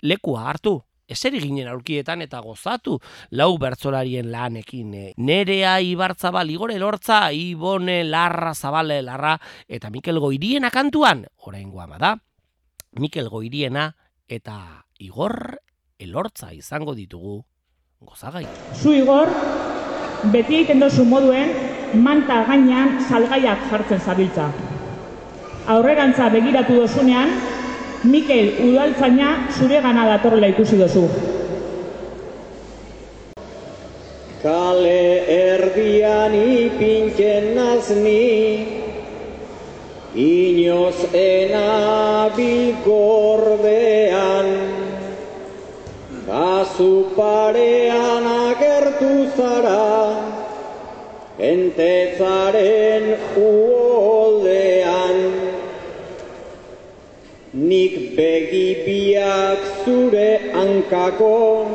lekua 0.03 0.51
hartu. 0.51 0.83
Eseri 1.09 1.41
ginen 1.41 1.69
aurkietan 1.69 2.21
eta 2.25 2.41
gozatu 2.45 2.99
lau 3.33 3.57
bertzolarien 3.61 4.31
lanekin. 4.33 4.93
Nerea 5.17 5.79
Ibartzabal 5.85 6.53
Igore 6.53 6.79
Lortza, 6.81 7.33
Ibone 7.33 8.03
Larra 8.05 8.55
Zabale 8.55 9.03
Larra 9.03 9.39
eta 9.69 9.91
Mikel 9.91 10.21
Goiriena 10.21 10.71
kantuan. 10.71 11.27
Oraingoa 11.49 11.87
bada, 11.87 12.17
Mikel 13.01 13.29
Goiriena 13.29 13.91
eta 14.29 14.85
Igor 14.99 15.59
elortza 15.99 16.53
izango 16.53 16.95
ditugu 16.95 17.43
gozagai. 18.01 18.47
Zu 18.75 18.93
Igor, 18.93 19.29
beti 20.33 20.61
egiten 20.61 20.81
dozu 20.81 21.05
moduen, 21.09 21.53
manta 21.95 22.45
gainean 22.49 22.99
salgaiak 23.09 23.69
jartzen 23.71 24.01
zabiltza. 24.01 24.49
Aurrerantza 25.75 26.29
begiratu 26.33 26.81
dozunean, 26.83 27.31
Mikel 28.05 28.51
Udaltzaina 28.67 29.49
zure 29.57 29.81
gana 29.81 30.05
datorrela 30.11 30.51
ikusi 30.53 30.77
dozu. 30.77 31.07
Kale 34.43 35.25
erdian 35.33 36.35
ipintzen 36.37 37.55
nazni, 37.57 38.84
Inoz 40.15 41.11
enabil 41.13 42.77
gordean, 42.85 44.47
Bazu 46.25 47.11
parean 47.17 48.23
agertu 48.23 49.27
zara, 49.35 50.15
Entetzaren 51.35 53.19
uoldean. 53.35 55.19
Nik 57.55 58.15
begibiak 58.15 59.67
zure 59.83 60.55
hankako, 60.55 61.67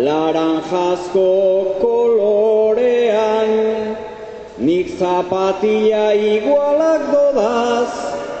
Laranjazko 0.00 1.28
kolorean, 1.84 3.52
Nik 4.56 4.88
zapatilla 4.96 6.16
igualak 6.16 7.02
dodaz, 7.12 7.92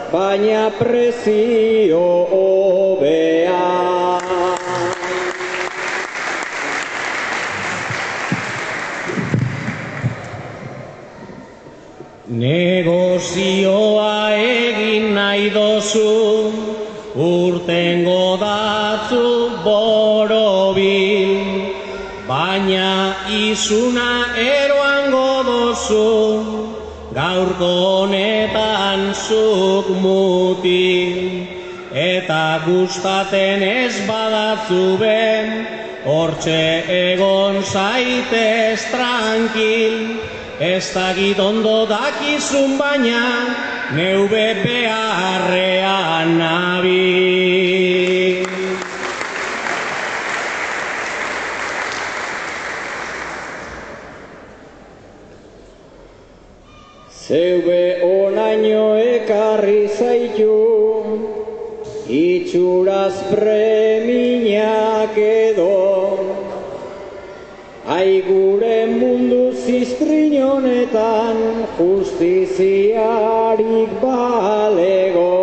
baina 0.08 0.72
prezio 0.78 2.00
obea. 2.32 3.60
Negozioa 12.32 14.32
egin 14.40 15.12
nahi 15.12 15.52
dozu, 15.52 16.48
urtengo 17.12 18.40
datzu 18.40 19.52
borobil, 19.68 21.36
baina 22.24 23.20
izuna 23.28 24.32
eroango 24.32 24.65
dozu, 25.88 26.74
gaurko 27.14 27.70
honetan 28.02 29.14
zuk 29.14 29.88
muti, 30.02 31.48
eta 31.92 32.60
gustaten 32.66 33.62
ez 33.62 34.06
badatzu 34.06 34.98
ben, 34.98 35.66
hortxe 36.04 36.84
egon 36.88 37.62
zaitez 37.62 38.82
tranquil, 38.90 40.20
ez 40.60 40.92
dakit 40.94 41.38
ondo 41.38 41.86
dakizun 41.86 42.78
baina, 42.78 43.54
neube 43.94 44.54
beharrean 44.64 46.38
nabil. 46.38 48.35
Zeube 57.26 58.06
onaino 58.06 58.94
ekarri 59.02 59.90
zaitu, 59.90 60.54
itxuraz 62.06 63.18
premiak 63.32 65.18
edo. 65.18 65.66
Aigure 67.96 68.78
mundu 68.92 69.50
ziztrin 69.58 70.38
honetan, 70.38 71.66
justiziarik 71.80 73.98
balego. 74.04 75.34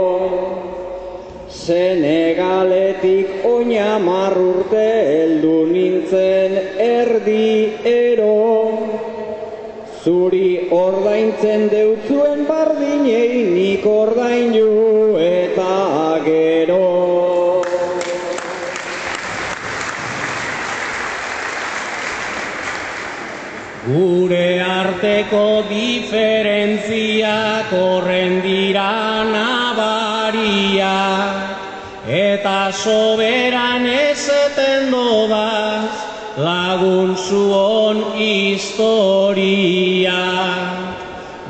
Senegaletik 1.51 3.43
oina 3.43 3.99
marrurte 3.99 4.88
heldu 5.11 5.67
nintzen 5.75 6.55
erdi 6.88 7.75
ero. 7.84 8.62
Zuri 10.04 10.68
ordaintzen 10.76 11.70
deutzuen 11.72 12.41
bardinei 12.43 13.39
nik 13.47 13.86
ordainu 13.88 15.16
eta 15.16 16.20
gero. 16.26 17.64
Gure 23.88 24.49
arteko 24.76 25.64
diferentziak 25.72 27.72
horren 27.80 28.41
dira 28.43 29.24
nabaria 29.32 30.99
eta 32.24 32.60
soberan 32.76 33.88
ezeten 33.88 34.91
dodaz 34.91 36.03
lagun 36.38 37.17
zuon 37.17 38.13
historia. 38.17 40.25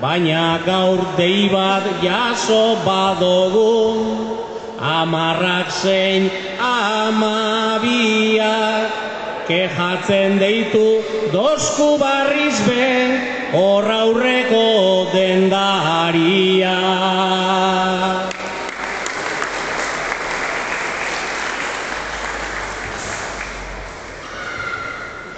Baina 0.02 0.60
gaur 0.66 1.00
dei 1.16 1.48
bat 1.48 1.84
jaso 2.04 2.76
badogu, 2.84 4.04
amarrak 4.80 5.72
zein 5.72 6.30
amabiak, 6.60 7.32
kejatzen 9.48 10.40
deitu 10.40 11.02
dosku 11.32 11.98
barriz 11.98 12.60
be, 12.68 13.20
hor 13.56 13.88
aurreko 13.88 15.08
dendaria. 15.16 16.76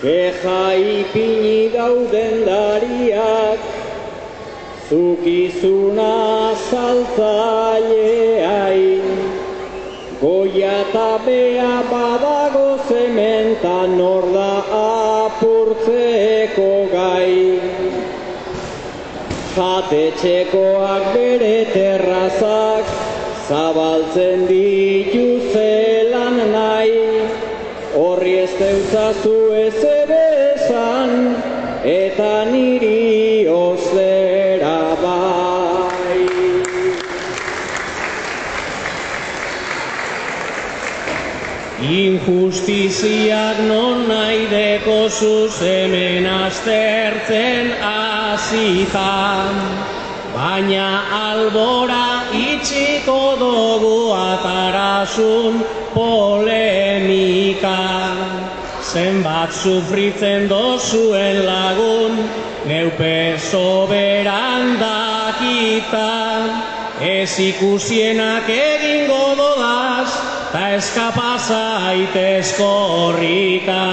Keja 0.05 0.77
ipini 0.77 1.73
dauden 1.73 2.45
dariak, 2.45 3.57
zukizuna 4.85 6.53
saltzaileain. 6.69 9.01
Goia 10.21 10.85
eta 10.85 11.17
bea 11.25 11.81
badago 11.89 12.77
zementa 12.85 13.89
nor 13.97 14.29
da 14.35 14.53
apurtzeko 14.81 16.69
gai. 16.93 17.57
Jatetxekoak 19.57 21.03
bere 21.17 21.57
terrazak, 21.73 22.85
zabaltzen 23.49 24.45
ditu 24.53 25.27
zelan 25.49 26.37
nahi. 26.53 27.01
Horri 27.97 28.33
ez 28.45 28.53
deutzazu 28.59 29.37
ez 29.55 29.79
ere 29.81 29.85
esan, 29.85 29.94
eta 31.85 32.49
niri 32.49 33.45
ozera 33.45 34.97
bai. 34.97 36.25
Injustiziak 41.85 43.57
non 43.69 44.09
nahi 44.09 44.49
deko 44.49 44.97
zuzemen 45.09 46.25
aztertzen 46.25 47.69
azitan, 47.85 49.53
baina 50.33 50.89
albora 51.21 52.25
itxiko 52.33 53.37
dugu 53.37 54.09
atarasun 54.09 55.61
polemika. 55.93 57.77
Zenbat 58.95 59.51
sufritzen 59.51 60.45
dozuen 60.47 61.41
lagun, 61.43 62.15
neupe 62.63 63.35
soberan 63.35 64.77
dakita, 64.79 66.13
ez 67.03 67.35
ikusienak 67.43 68.47
egingo 68.55 69.35
dodaz, 69.35 70.15
ta 70.55 70.63
eskapasa 70.79 71.63
aitez 71.91 72.55
korrika. 72.55 73.83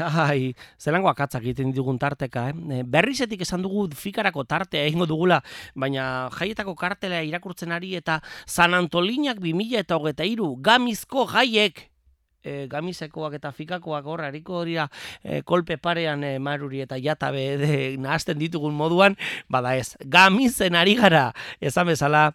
Ai, 0.00 0.54
zelango 0.80 1.10
akatzak 1.10 1.44
egiten 1.44 1.72
ditugun 1.74 1.98
tarteka, 2.00 2.48
eh? 2.50 2.80
E, 2.80 2.82
Berrizetik 2.84 3.44
esan 3.44 3.62
dugu 3.64 3.86
fikarako 3.96 4.44
tartea 4.48 4.86
egingo 4.88 5.06
dugula, 5.10 5.40
baina 5.74 6.30
jaietako 6.36 6.74
kartela 6.78 7.22
irakurtzen 7.26 7.72
ari 7.72 7.94
eta 7.98 8.20
San 8.46 8.74
Antolinak 8.74 9.40
2000 9.42 9.84
eta 9.84 9.98
hogeta 10.00 10.26
iru, 10.28 10.54
gamizko 10.60 11.26
jaiek, 11.30 11.90
e, 12.42 12.66
gamizekoak 12.70 13.36
eta 13.38 13.52
fikakoak 13.52 14.06
hor 14.06 14.24
hariko 14.24 14.64
dira 14.64 14.88
e, 15.22 15.42
kolpe 15.42 15.76
parean 15.78 16.24
e, 16.24 16.38
maruri 16.38 16.84
eta 16.86 16.98
jatabe 17.00 17.44
de, 17.60 17.74
nahazten 18.00 18.38
ditugun 18.40 18.74
moduan, 18.76 19.18
bada 19.48 19.76
ez, 19.76 19.96
gamizen 20.00 20.78
ari 20.78 20.96
gara, 21.00 21.30
esan 21.60 21.90
bezala, 21.92 22.30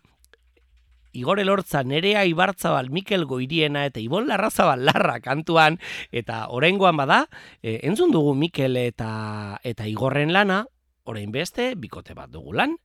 Igor 1.15 1.39
Elortza, 1.39 1.83
Nerea 1.83 2.25
Ibartzabal, 2.25 2.89
Mikel 2.89 3.25
Goiriena 3.25 3.85
eta 3.87 4.01
Ibon 4.03 4.27
Larrazabal 4.27 4.83
Larra 4.85 5.21
kantuan 5.23 5.79
eta 6.11 6.45
oraingoan 6.51 6.99
bada, 6.99 7.25
e, 7.63 7.79
entzun 7.87 8.11
dugu 8.11 8.35
Mikel 8.35 8.75
eta 8.77 9.59
eta 9.63 9.87
Igorren 9.87 10.33
lana, 10.35 10.65
orain 11.05 11.31
beste 11.31 11.73
bikote 11.79 12.13
bat 12.13 12.29
dugu 12.29 12.53
lan, 12.53 12.77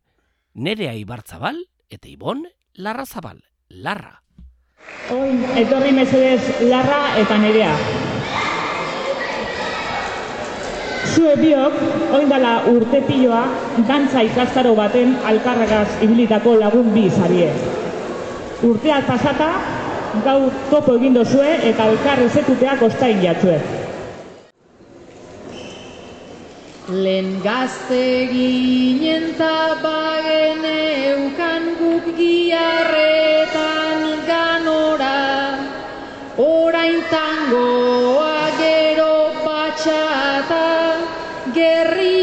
Nerea 0.54 0.94
Ibartzabal 0.94 1.58
eta 1.90 2.08
Ibon 2.08 2.46
Larrazabal 2.74 3.42
Larra. 3.68 4.22
Oin, 5.10 5.42
etorri 5.58 5.90
mesedez 5.92 6.62
larra 6.70 7.00
eta 7.20 7.36
nerea. 7.42 7.74
Zue 11.10 11.34
biok, 11.40 11.76
oin 12.16 12.30
dala 12.30 12.52
urte 12.70 13.02
piloa, 13.08 13.42
dantza 13.88 14.22
ikastaro 14.24 14.76
baten 14.78 15.16
alkarragaz 15.26 15.88
ibilitako 16.06 16.54
lagun 16.62 16.94
bi 16.94 17.08
zarie. 17.10 17.50
Urteak 18.60 19.06
pasata, 19.08 19.46
gaur 20.24 20.50
topo 20.68 20.98
egin 20.98 21.14
dozue 21.16 21.52
eta 21.70 21.86
elkar 21.88 22.20
ezekuteak 22.26 22.82
ostain 22.84 23.22
jatzue. 23.24 23.56
Lehen 26.90 27.30
gazte 27.40 28.02
ginen 28.34 29.30
ta 29.38 29.80
bagen 29.80 30.64
eukan 30.74 31.72
guk 31.80 32.12
giarretan 32.20 34.06
ganora, 34.28 35.16
orain 36.36 37.00
tangoa 37.08 38.38
gero 38.60 39.14
batxata, 39.46 40.66
gerriak 41.56 42.19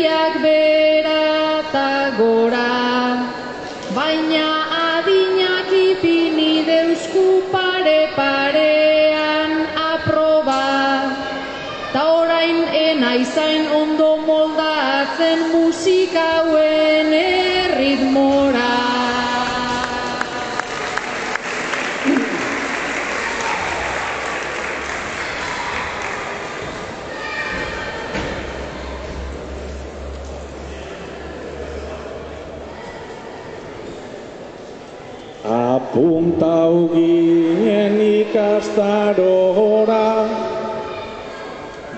Apuntau 35.98 36.94
ginen 36.94 37.98
ikastarora, 38.22 40.30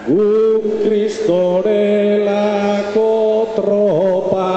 guk 0.08 0.88
kristorelako 0.88 3.12
tropa. 3.60 4.56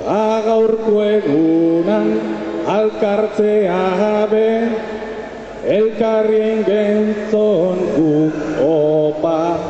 Ta 0.00 0.40
gaurko 0.48 1.04
egunan 1.04 2.08
alkartzea 2.64 4.24
be, 4.32 4.72
elkarrien 5.68 6.64
gentzon 6.64 7.84
guk 7.98 8.38
opa. 8.64 9.60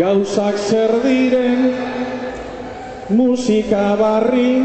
Gauzak 0.00 0.56
zer 0.56 0.96
diren, 1.04 1.76
musika 3.12 3.92
barri 4.00 4.64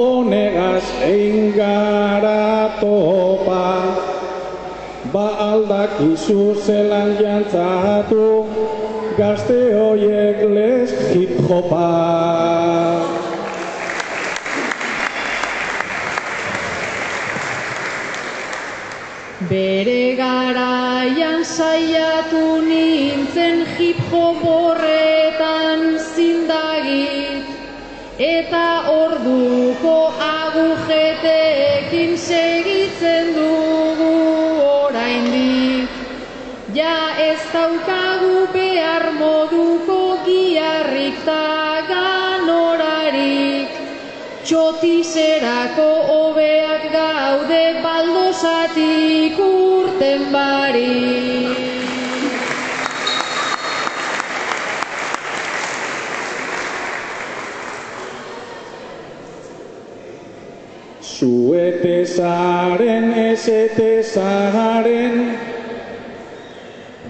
honegaz 0.00 0.86
egin 1.04 1.52
gara 1.56 2.80
topa. 2.80 3.66
Ba 5.12 5.26
aldakizu 5.50 6.42
zelan 6.64 7.10
jantzatu 7.20 8.26
gazte 9.18 9.60
hoiek 9.76 10.38
les 10.56 10.92
hip 11.12 11.32
hopa. 11.48 11.88
Bere 19.50 20.04
garaian 20.20 21.42
saiatu 21.56 22.44
nintzen 22.68 23.64
hip 23.76 24.00
hop 24.12 24.44
horretan 24.52 25.80
zindagit 26.14 27.44
eta 28.30 28.66
orduko 29.00 29.69
agujetekin 30.90 32.18
segitzen 32.18 33.34
dugu 33.34 34.62
oraindik. 34.62 35.90
Ja 36.74 37.14
ez 37.18 37.40
daukagu 37.52 38.46
behar 38.52 39.12
moduko 39.18 40.18
giarrik 40.26 41.24
ta 41.24 41.82
ganorarik, 41.88 43.70
txotizerako 44.44 45.90
hobeak 46.10 46.90
gaude 46.92 47.64
baldosatik 47.82 49.38
urten 49.38 50.30
barik. 50.32 51.59
Zaren, 62.20 63.12
ezete 63.32 64.02
zaren, 64.04 65.16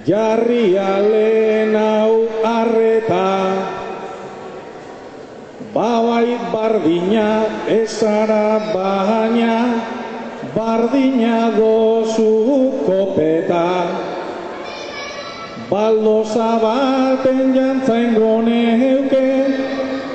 jarri 0.06 0.78
alen 0.78 1.74
hau 1.74 2.14
arreta, 2.54 3.28
Babai 5.74 6.34
bardina 6.50 7.46
ezara 7.70 8.58
baina, 8.74 9.58
bardina 10.54 11.54
dozu 11.54 12.32
kopeta. 12.86 13.68
Baldoza 15.70 16.50
baten 16.64 17.54
jantzain 17.54 18.18
goneuke, 18.18 19.28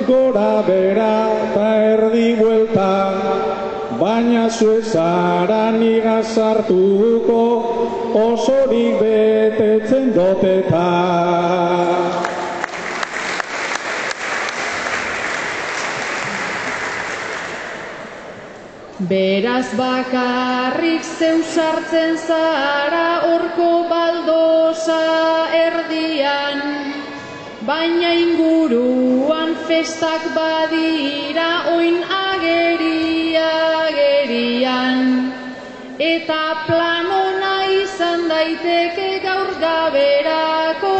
gora 0.04 0.60
bera 0.68 1.14
eta 1.46 1.68
erdi 1.94 2.28
buelta, 2.36 2.92
baina 4.00 4.48
zuezara 4.50 5.70
niga 5.72 6.22
sartuko, 6.22 7.42
osorik 8.22 9.00
betetzen 9.00 10.12
doteta. 10.16 10.86
Beraz 19.08 19.68
bakarrik 19.78 21.04
zeu 21.04 21.42
sartzen 21.54 22.16
zara 22.16 23.08
orko 23.34 23.70
baldosa 23.92 25.02
erdian, 25.60 26.64
baina 27.68 28.12
inguruan 28.24 29.54
festak 29.68 30.30
badira 30.34 31.50
oin 31.76 32.00
ageria 32.20 32.95
Eta 35.96 36.68
planona 36.68 37.64
izan 37.72 38.26
daiteke 38.28 39.20
gaur 39.22 39.48
gaberako 39.56 40.90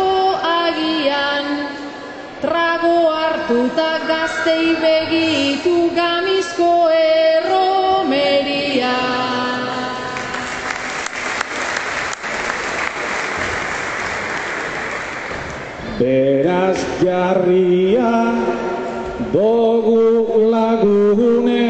agian, 0.40 1.50
trago 2.40 3.12
hartuta 3.12 3.90
gaztei 4.08 4.72
begitu 4.80 5.92
gamizko 5.92 6.88
erromeria. 6.96 8.94
Beraz 16.00 16.80
jarria 17.04 18.14
dogu 19.28 20.48
lagune 20.48 21.68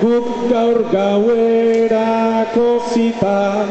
guk 0.00 0.32
gaur 0.48 0.80
gauerako 0.88 2.03
zita 2.92 3.66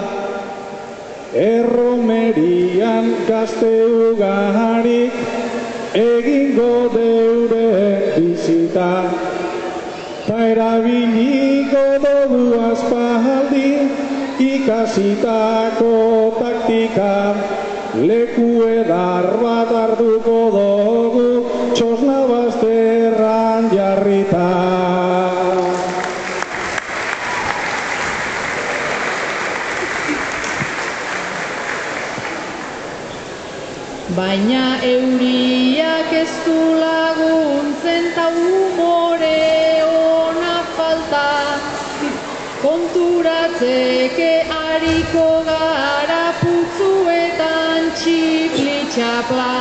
erromerian 1.34 3.26
gazte 3.28 3.74
ugarik 4.10 5.14
egingo 5.94 6.90
deure 6.94 8.14
bizita. 8.18 8.92
Ta 10.28 10.38
erabiliko 10.54 11.86
dugu 12.06 12.44
aspaldi 12.72 13.72
ikasitako 14.40 15.96
taktika 16.40 17.36
leku 17.96 18.50
edar 18.70 19.26
bat 19.42 19.70
hartuko 19.82 20.40
dugu 20.58 21.12
Baina 34.34 34.82
euriak 34.82 36.14
ez 36.20 36.32
du 36.44 36.54
laguntzen 36.84 38.06
ta 38.16 38.24
umore 38.44 39.42
ona 39.88 40.56
falta. 40.78 41.28
Konturatzeke 42.64 44.32
hariko 44.54 45.28
gara 45.50 46.24
putzuetan 46.40 47.92
txiplitxapla 48.00 49.52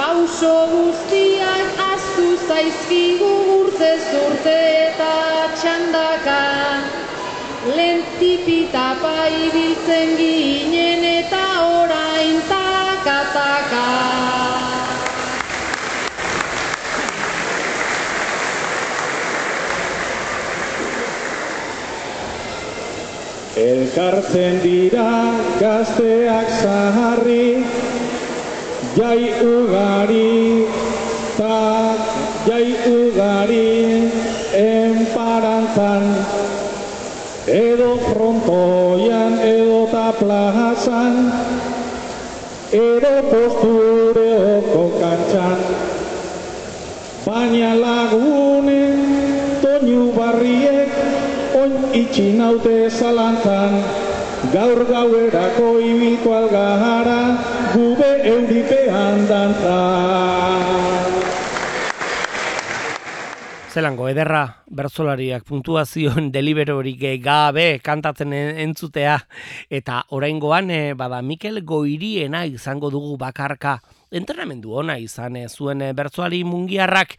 Pauso 0.00 0.56
guztiak 0.72 1.80
aztu 1.86 2.26
zaizkigu 2.48 3.32
urte 3.60 4.58
eta 4.88 5.14
txandaka. 5.60 6.42
Lentipitapa 7.78 9.16
ibiltzen 9.46 10.18
ginen 10.24 10.93
Elkartzen 23.64 24.58
dira 24.60 25.10
gazteak 25.56 26.48
zaharri, 26.60 27.64
jai 28.92 29.22
ugari, 29.40 30.68
ta 31.38 31.96
jai 32.44 32.68
ugari, 32.90 34.10
enparantzan, 34.60 36.04
edo 37.48 37.90
frontoian 38.04 39.40
edo 39.48 39.80
ta 39.94 40.06
plazan, 40.20 41.20
edo 42.84 43.16
postureoko 43.32 44.84
kantxan. 45.00 45.68
Baina 47.24 47.72
lagunen 47.80 48.43
itxi 52.14 52.30
naute 52.38 52.86
zalantzan, 52.94 53.74
gaur 54.54 54.84
gauerako 54.86 55.80
ibilko 55.82 56.30
algahara, 56.30 57.16
gube 57.74 58.06
euripean 58.22 59.26
dantzan. 59.26 60.62
Zelango, 63.74 64.06
ederra 64.06 64.44
bertzolariak 64.70 65.42
puntuazioen 65.42 66.30
deliberorik 66.30 67.02
gabe 67.18 67.80
kantatzen 67.82 68.32
en- 68.32 68.58
entzutea. 68.68 69.18
Eta 69.68 70.04
oraingoan 70.10 70.70
eh, 70.70 70.94
bada 70.94 71.18
Mikel 71.20 71.64
Goiriena 71.66 72.46
izango 72.46 72.90
dugu 72.94 73.16
bakarka. 73.18 73.80
Entrenamendu 74.12 74.78
ona 74.78 75.00
izan 75.02 75.34
eh, 75.34 75.48
zuen 75.48 75.82
eh, 75.82 75.92
bertsolari 75.92 76.44
mungiarrak. 76.44 77.18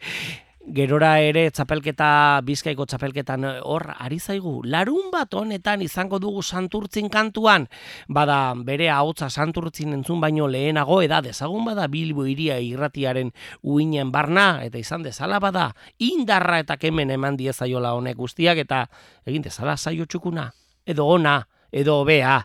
Gerora 0.66 1.20
ere 1.22 1.44
txapelketa, 1.54 2.40
bizkaiko 2.42 2.88
txapelketan 2.90 3.44
eh, 3.46 3.50
hor 3.62 3.84
ari 4.02 4.16
zaigu. 4.18 4.64
Larun 4.66 5.12
bat 5.12 5.30
honetan 5.38 5.84
izango 5.84 6.18
dugu 6.18 6.42
santurtzin 6.42 7.06
kantuan. 7.08 7.68
Bada 8.10 8.50
bere 8.66 8.88
ahotsa 8.90 9.28
santurtzin 9.30 9.94
entzun 9.94 10.18
baino 10.20 10.48
lehenago 10.50 10.98
eda 11.06 11.20
dezagun 11.22 11.68
bada 11.70 11.86
Bilbo 11.86 12.26
iria 12.26 12.58
irratiaren 12.58 13.30
uinen 13.62 14.10
barna 14.10 14.64
eta 14.64 14.82
izan 14.82 15.06
dezala 15.06 15.38
bada 15.38 15.68
indarra 16.02 16.58
eta 16.64 16.76
kemen 16.82 17.14
eman 17.14 17.38
diezaiola 17.38 17.94
honek 17.94 18.18
guztiak 18.18 18.58
eta 18.66 18.88
egin 19.24 19.46
dezala 19.46 19.76
saio 19.76 20.06
txukuna 20.06 20.48
edo 20.84 21.06
ona 21.06 21.38
edo 21.70 22.00
hobea 22.00 22.40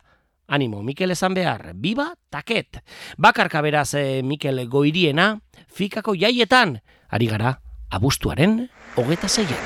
Animo, 0.52 0.82
Mikel 0.84 1.14
esan 1.14 1.32
behar, 1.32 1.72
biba 1.80 2.10
taket. 2.30 2.82
Bakarka 3.16 3.62
beraz 3.64 3.94
eh, 3.96 4.20
Mikel 4.22 4.66
goiriena, 4.68 5.38
fikako 5.72 6.12
jaietan, 6.20 6.82
ari 7.08 7.30
gara, 7.32 7.54
abuztuaren 7.92 8.70
hogeta 8.96 9.28
zeian. 9.28 9.60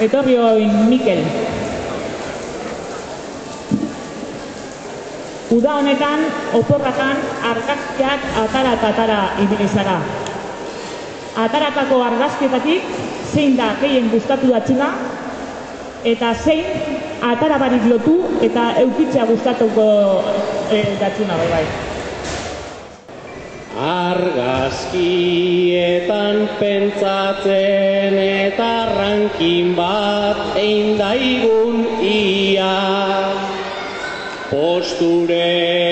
Etorri 0.00 0.36
oin 0.38 0.74
Mikel. 0.88 1.24
Uda 5.48 5.78
honetan, 5.80 6.26
oporrakan 6.52 7.22
argazkiak 7.50 8.26
atara 8.44 8.74
eta 8.76 8.88
atara 8.92 9.20
ibili 9.40 9.68
zara. 9.68 9.96
Ataratako 11.40 12.02
argazkietatik 12.04 12.84
zein 13.32 13.56
da 13.56 13.72
gehien 13.80 14.10
gustatu 14.12 14.52
datxuna, 14.52 14.90
eta 16.04 16.34
zein 16.44 16.64
atara 17.24 17.58
barik 17.58 17.86
lotu 17.90 18.18
eta 18.44 18.74
eukitzea 18.84 19.24
gustatuko 19.26 19.86
e, 20.70 20.82
datxuna 21.00 21.40
bai 21.40 21.48
bai. 21.56 21.97
Argazkietan 23.78 24.88
pentsatzen 26.58 28.16
eta 28.18 28.90
rankin 28.96 29.76
bat 29.78 30.58
egin 30.58 30.98
daigun 30.98 31.86
ia. 32.02 32.74
Postureoa 34.50 35.87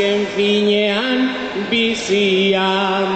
azken 0.00 0.26
finean 0.34 1.18
bizian. 1.70 3.06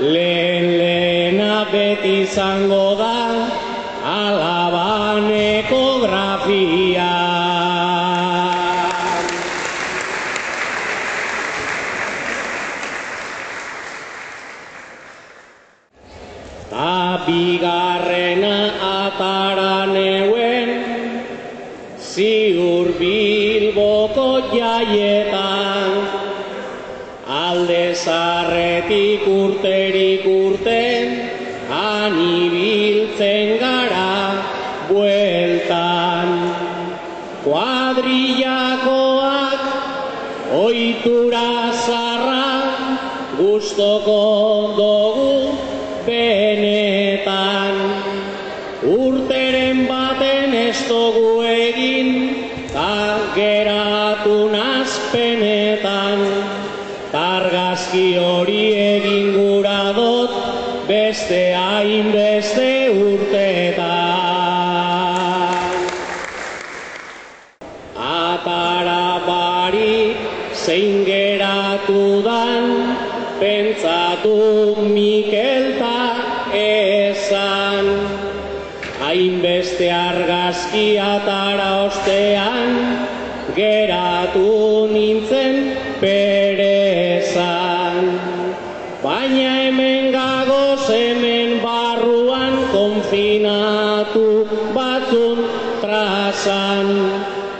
Lehen 0.00 0.78
lehena 0.78 1.66
beti 1.72 2.22
izango 2.22 2.94
da 2.96 3.50
alabaneko 4.06 5.82
grafia. 6.06 7.16
Ta 16.70 17.26
bigarrena 17.26 18.56
atara 18.94 19.86
neuen 19.92 20.70
ziur 21.98 22.94
bilboko 22.98 24.28
jaietan 24.54 25.09
zarretik 28.90 29.22
urterik 29.30 30.26
urten 30.26 31.06
anibiltzen 31.70 33.54
gara 33.62 34.42
bueltan. 34.88 36.28
Kuadrillakoak 37.44 39.60
oitura 40.58 41.70
zarra 41.86 42.50
gustoko 43.38 44.39
argazki 80.60 80.98
atara 81.00 81.88
ostean 81.88 82.70
geratu 83.56 84.88
nintzen 84.92 85.76
perezan 86.00 87.40
baina 89.02 89.52
hemen 89.56 90.12
gagoz 90.12 90.84
hemen 90.88 91.60
barruan 91.64 92.54
konfinatu 92.72 94.44
batzun 94.76 95.38
trazan 95.80 96.88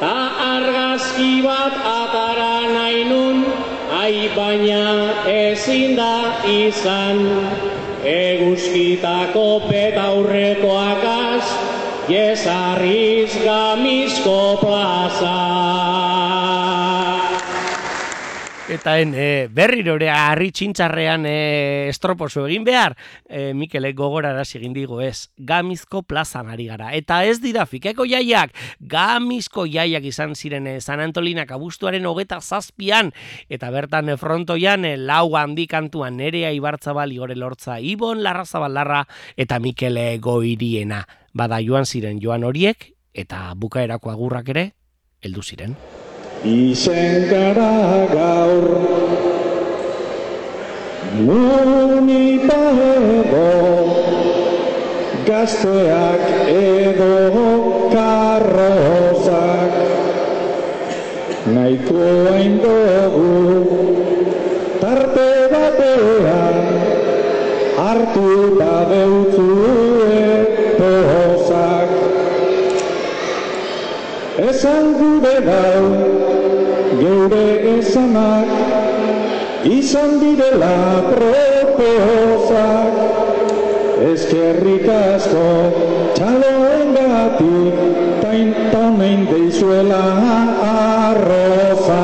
ta 0.00 0.16
argazki 0.52 1.42
bat 1.42 1.72
atara 1.96 2.56
nahi 2.76 3.04
nun 3.08 3.44
ai 4.02 4.28
baina 4.36 4.84
ezin 5.24 5.96
da 5.96 6.16
izan. 6.44 7.18
Eguzkitako 8.00 9.60
betaurrekoakaz 12.10 12.10
jesarriz 12.10 13.32
gamizko 13.44 14.58
plaza 14.60 15.49
Eta 18.80 18.94
en, 18.98 19.10
e, 19.12 19.48
berriro 19.52 19.98
ere 19.98 20.06
harri 20.08 20.46
txintxarrean 20.56 21.26
e, 21.28 21.88
estroposo 21.90 22.46
egin 22.46 22.64
behar, 22.64 22.94
e, 23.28 23.50
Mikelek 23.52 23.92
gogorara 23.98 24.40
egin 24.40 24.72
digo 24.72 25.02
ez, 25.04 25.28
gamizko 25.36 26.00
plazan 26.08 26.48
ari 26.48 26.64
gara. 26.70 26.94
Eta 26.96 27.18
ez 27.28 27.42
dira 27.44 27.66
fikeko 27.68 28.06
jaiak, 28.08 28.56
gamizko 28.80 29.66
jaiak 29.68 30.08
izan 30.08 30.32
ziren 30.32 30.64
e, 30.64 30.78
San 30.80 31.04
Antolinak 31.04 31.52
abuztuaren 31.52 32.08
hogeta 32.08 32.40
zazpian, 32.40 33.12
eta 33.52 33.68
bertan 33.68 34.08
e, 34.08 34.16
frontoian 34.16 34.88
e, 34.88 34.96
lau 34.96 35.36
handi 35.36 35.68
kantuan 35.68 36.16
nerea 36.16 36.48
ibartzabal 36.56 37.12
igore 37.12 37.36
lortza, 37.36 37.82
Ibon 37.84 38.24
Larrazabal 38.24 38.72
Larra 38.80 39.04
eta 39.36 39.60
Mikele 39.60 40.14
goiriena. 40.24 41.04
Bada 41.36 41.60
joan 41.60 41.84
ziren 41.84 42.16
joan 42.16 42.48
horiek, 42.48 42.94
eta 43.12 43.50
bukaerako 43.60 44.08
agurrak 44.08 44.48
ere, 44.56 44.70
heldu 45.20 45.44
ziren. 45.44 45.76
Izen 46.42 47.28
gara 47.28 48.08
gaur 48.08 48.64
Munipego 51.20 52.32
Gazteak 55.26 56.24
edo 56.48 57.20
karrozak. 57.92 59.72
Nahiko 61.52 62.08
hain 62.32 62.56
dugu 62.64 63.36
Tarte 64.80 65.30
batean. 65.52 66.56
Hartu 67.76 68.56
da 68.56 68.88
deutzue 68.88 70.24
pozak 70.80 71.90
Esan 74.40 74.96
gure 74.96 75.36
dau, 75.44 76.19
geure 77.20 77.78
esanak, 77.78 78.48
izan 79.68 80.20
direla 80.22 80.76
proposak. 81.12 82.94
Eskerrik 84.10 84.86
asko, 84.88 85.44
txaloen 86.16 86.94
gatik, 86.96 87.76
tain 88.22 88.54
taunein 88.72 89.26
deizuela 89.28 90.02
arroza. 90.70 92.02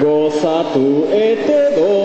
Gozatu 0.00 0.88
ete 1.12 1.60
dozue 1.76 1.99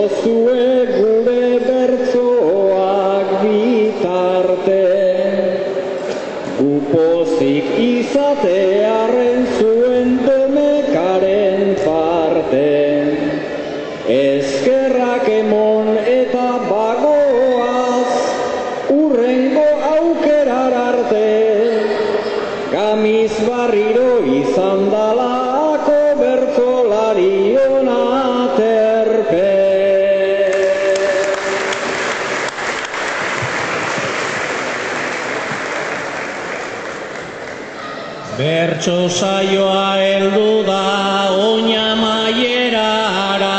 Bertso 38.85 39.09
saioa 39.09 39.97
heldu 39.97 40.63
da 40.63 41.33
oina 41.33 41.95
maierara, 41.97 43.57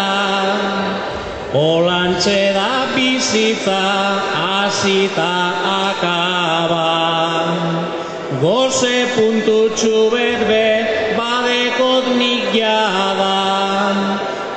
Olantxe 1.52 2.54
da 2.54 2.86
bizitza 2.94 3.82
hasita 4.38 5.34
akaba. 5.82 6.92
Goze 8.40 8.98
puntutxu 9.16 10.10
bet 10.12 10.46
be 10.46 10.68
badekot 11.18 12.06
nik 12.20 12.44
jadan, 12.54 13.96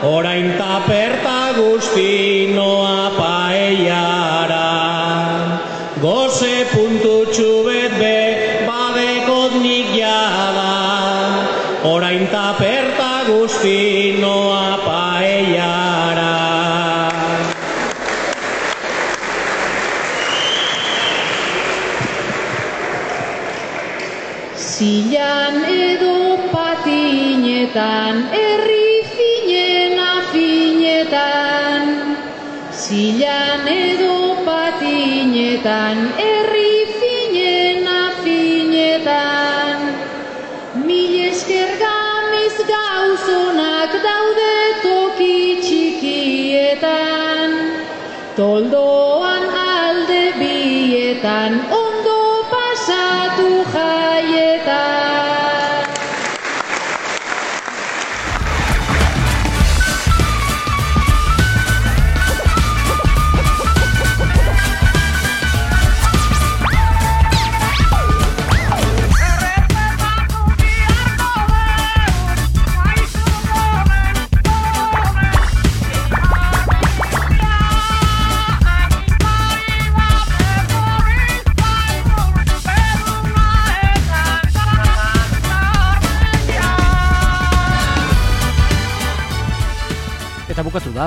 orain 0.04 0.54
taperta 0.54 1.19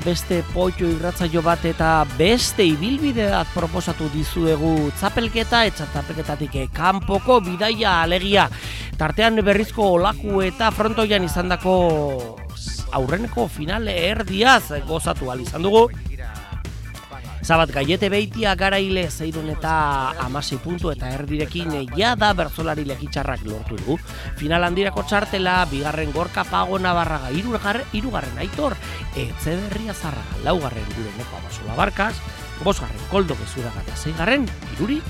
beste 0.03 0.42
poitio 0.53 0.88
irratzaio 0.90 1.42
bat 1.46 1.62
eta 1.68 2.03
beste 2.18 2.64
ibilbide 2.66 3.28
bat 3.30 3.48
proposatu 3.55 4.09
dizuegu 4.12 4.90
txapelketa, 4.98 5.64
etxa 5.70 5.86
txapelketatik 5.92 6.57
eh, 6.59 6.68
kanpoko 6.74 7.38
bidaia 7.44 8.00
alegia. 8.03 8.48
Tartean 8.98 9.38
berrizko 9.46 9.92
olaku 9.98 10.42
eta 10.46 10.70
frontoian 10.74 11.26
izandako 11.26 11.74
aurreneko 12.92 13.46
finale 13.48 13.94
erdiaz 14.11 14.72
gozatu 14.88 15.30
al 15.30 15.40
izan 15.44 15.62
dugu. 15.62 15.86
Zabat 17.43 17.72
gaiete 17.74 18.07
beitia 18.07 18.53
garaile 18.55 19.09
zeirun 19.11 19.49
eta 19.51 19.72
amasi 20.22 20.61
puntu 20.62 20.93
eta 20.93 21.09
erdirekin 21.11 21.72
ja 21.99 22.12
da 22.14 22.28
berzolari 22.38 22.84
lekitxarrak 22.86 23.43
lortu 23.49 23.78
du. 23.82 23.97
Final 24.38 24.62
handirako 24.68 25.03
txartela, 25.03 25.57
bigarren 25.70 26.12
gorka 26.14 26.45
pago 26.47 26.78
nabarraga, 26.78 27.32
irugarren, 27.34 27.88
irugarren 27.99 28.38
aitor, 28.38 28.76
etze 29.18 29.57
berria 29.64 29.93
zarraga, 29.95 30.38
laugarren 30.47 30.86
gure 30.95 31.11
neko 31.18 31.40
abasola 31.40 31.74
barkaz, 31.80 32.14
bosgarren 32.62 33.11
koldo 33.11 33.34
gezuraga 33.43 33.82
eta 33.82 33.97
zeigarren, 33.99 34.47
iruri, 34.76 35.01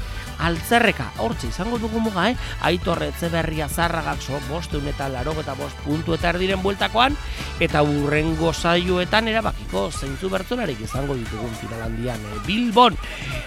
altzerreka, 0.42 1.08
hortze 1.22 1.48
izango 1.48 1.78
dugu 1.78 2.00
muga, 2.02 2.28
eh? 2.30 2.36
Aitor 2.68 3.02
Etzeberria 3.06 3.68
zarragak 3.68 4.22
so, 4.22 4.40
bosteun 4.48 4.88
eta 4.90 5.08
laro 5.12 5.34
eta 5.40 5.54
bost 5.58 5.78
puntu 5.86 6.16
eta 6.16 6.32
erdiren 6.32 6.62
bueltakoan, 6.62 7.16
eta 7.62 7.82
urrengo 7.86 8.52
saioetan 8.52 9.30
erabakiko 9.32 9.88
zeintzu 9.92 10.30
bertzolarik 10.32 10.80
izango 10.84 11.16
ditugun 11.18 11.54
final 11.60 11.86
handian 11.88 12.20
eh? 12.32 12.38
Bilbon. 12.46 12.98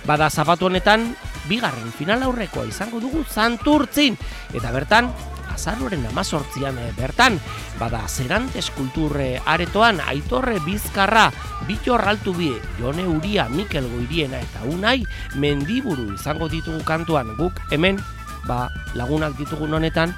Bada 0.05 0.29
zapatu 0.29 0.69
honetan, 0.69 1.11
bigarren 1.49 1.91
final 1.93 2.23
aurrekoa 2.25 2.65
izango 2.69 3.01
dugu 3.03 3.25
Santurtzin, 3.29 4.17
eta 4.53 4.71
bertan, 4.73 5.11
azaroren 5.55 6.05
amazortzian 6.11 6.77
eh, 6.77 6.91
bertan, 6.97 7.39
bada 7.79 8.03
Zerantes 8.07 8.67
kulturre 8.75 9.39
aretoan 9.45 10.01
Aitorre 10.05 10.59
Bizkarra, 10.65 11.31
Bitor 11.67 12.03
Altubie, 12.05 12.59
Jone 12.79 13.07
Uria, 13.07 13.47
Mikel 13.49 13.87
Goiriena 13.89 14.43
eta 14.43 14.67
Unai 14.69 14.99
mendiburu 15.39 16.11
izango 16.13 16.51
ditugu 16.51 16.83
kantuan. 16.85 17.33
Guk 17.39 17.57
hemen 17.71 17.99
ba, 18.45 18.67
lagunak 18.93 19.37
ditugun 19.39 19.73
honetan 19.73 20.13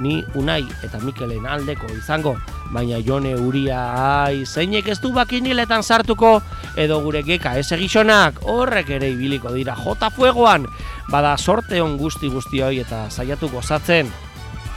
ni 0.00 0.24
Unai 0.34 0.64
eta 0.82 0.98
Mikelen 1.04 1.44
aldeko 1.46 1.90
izango. 1.92 2.38
Baina 2.70 3.00
Jone 3.04 3.34
Uria 3.36 3.80
ai, 4.24 4.46
zeinek 4.46 4.88
ez 4.88 5.00
du 5.02 5.12
bakiniletan 5.12 5.82
sartuko 5.82 6.38
edo 6.78 7.00
gure 7.04 7.22
geka 7.26 7.56
ez 7.58 7.66
egisonak 7.74 8.40
horrek 8.46 8.94
ere 8.96 9.10
ibiliko 9.10 9.52
dira. 9.52 9.76
Jota 9.76 10.10
fuegoan 10.14 10.66
bada 11.10 11.36
sorte 11.36 11.82
on 11.82 11.98
guzti 11.98 12.30
guzti 12.30 12.62
hoi 12.62 12.78
eta 12.84 13.08
saiatu 13.10 13.50
gozatzen 13.50 14.10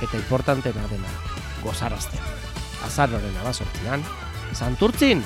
eta 0.03 0.19
importantena 0.19 0.83
dena, 0.91 1.09
gozarazten. 1.63 2.19
Azaroren 2.85 3.37
abazortzian, 3.39 4.03
Santurtzin, 4.53 5.23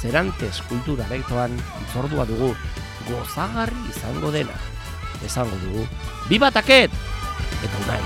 Zerantes 0.00 0.62
kultura 0.68 1.04
lektoan 1.10 1.52
itzordua 1.82 2.24
dugu, 2.24 2.54
gozagarri 3.10 3.82
izango 3.90 4.30
dena. 4.32 4.56
Esango 5.26 5.58
dugu, 5.66 5.84
bibataket! 6.30 6.94
Eta 7.60 7.76
unai. 7.84 8.02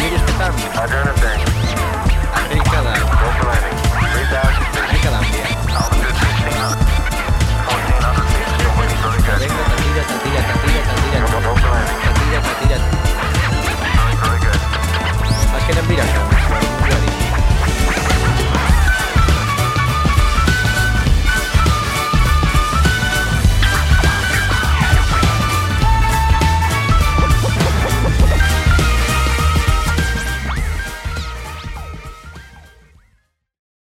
Nire 0.00 1.49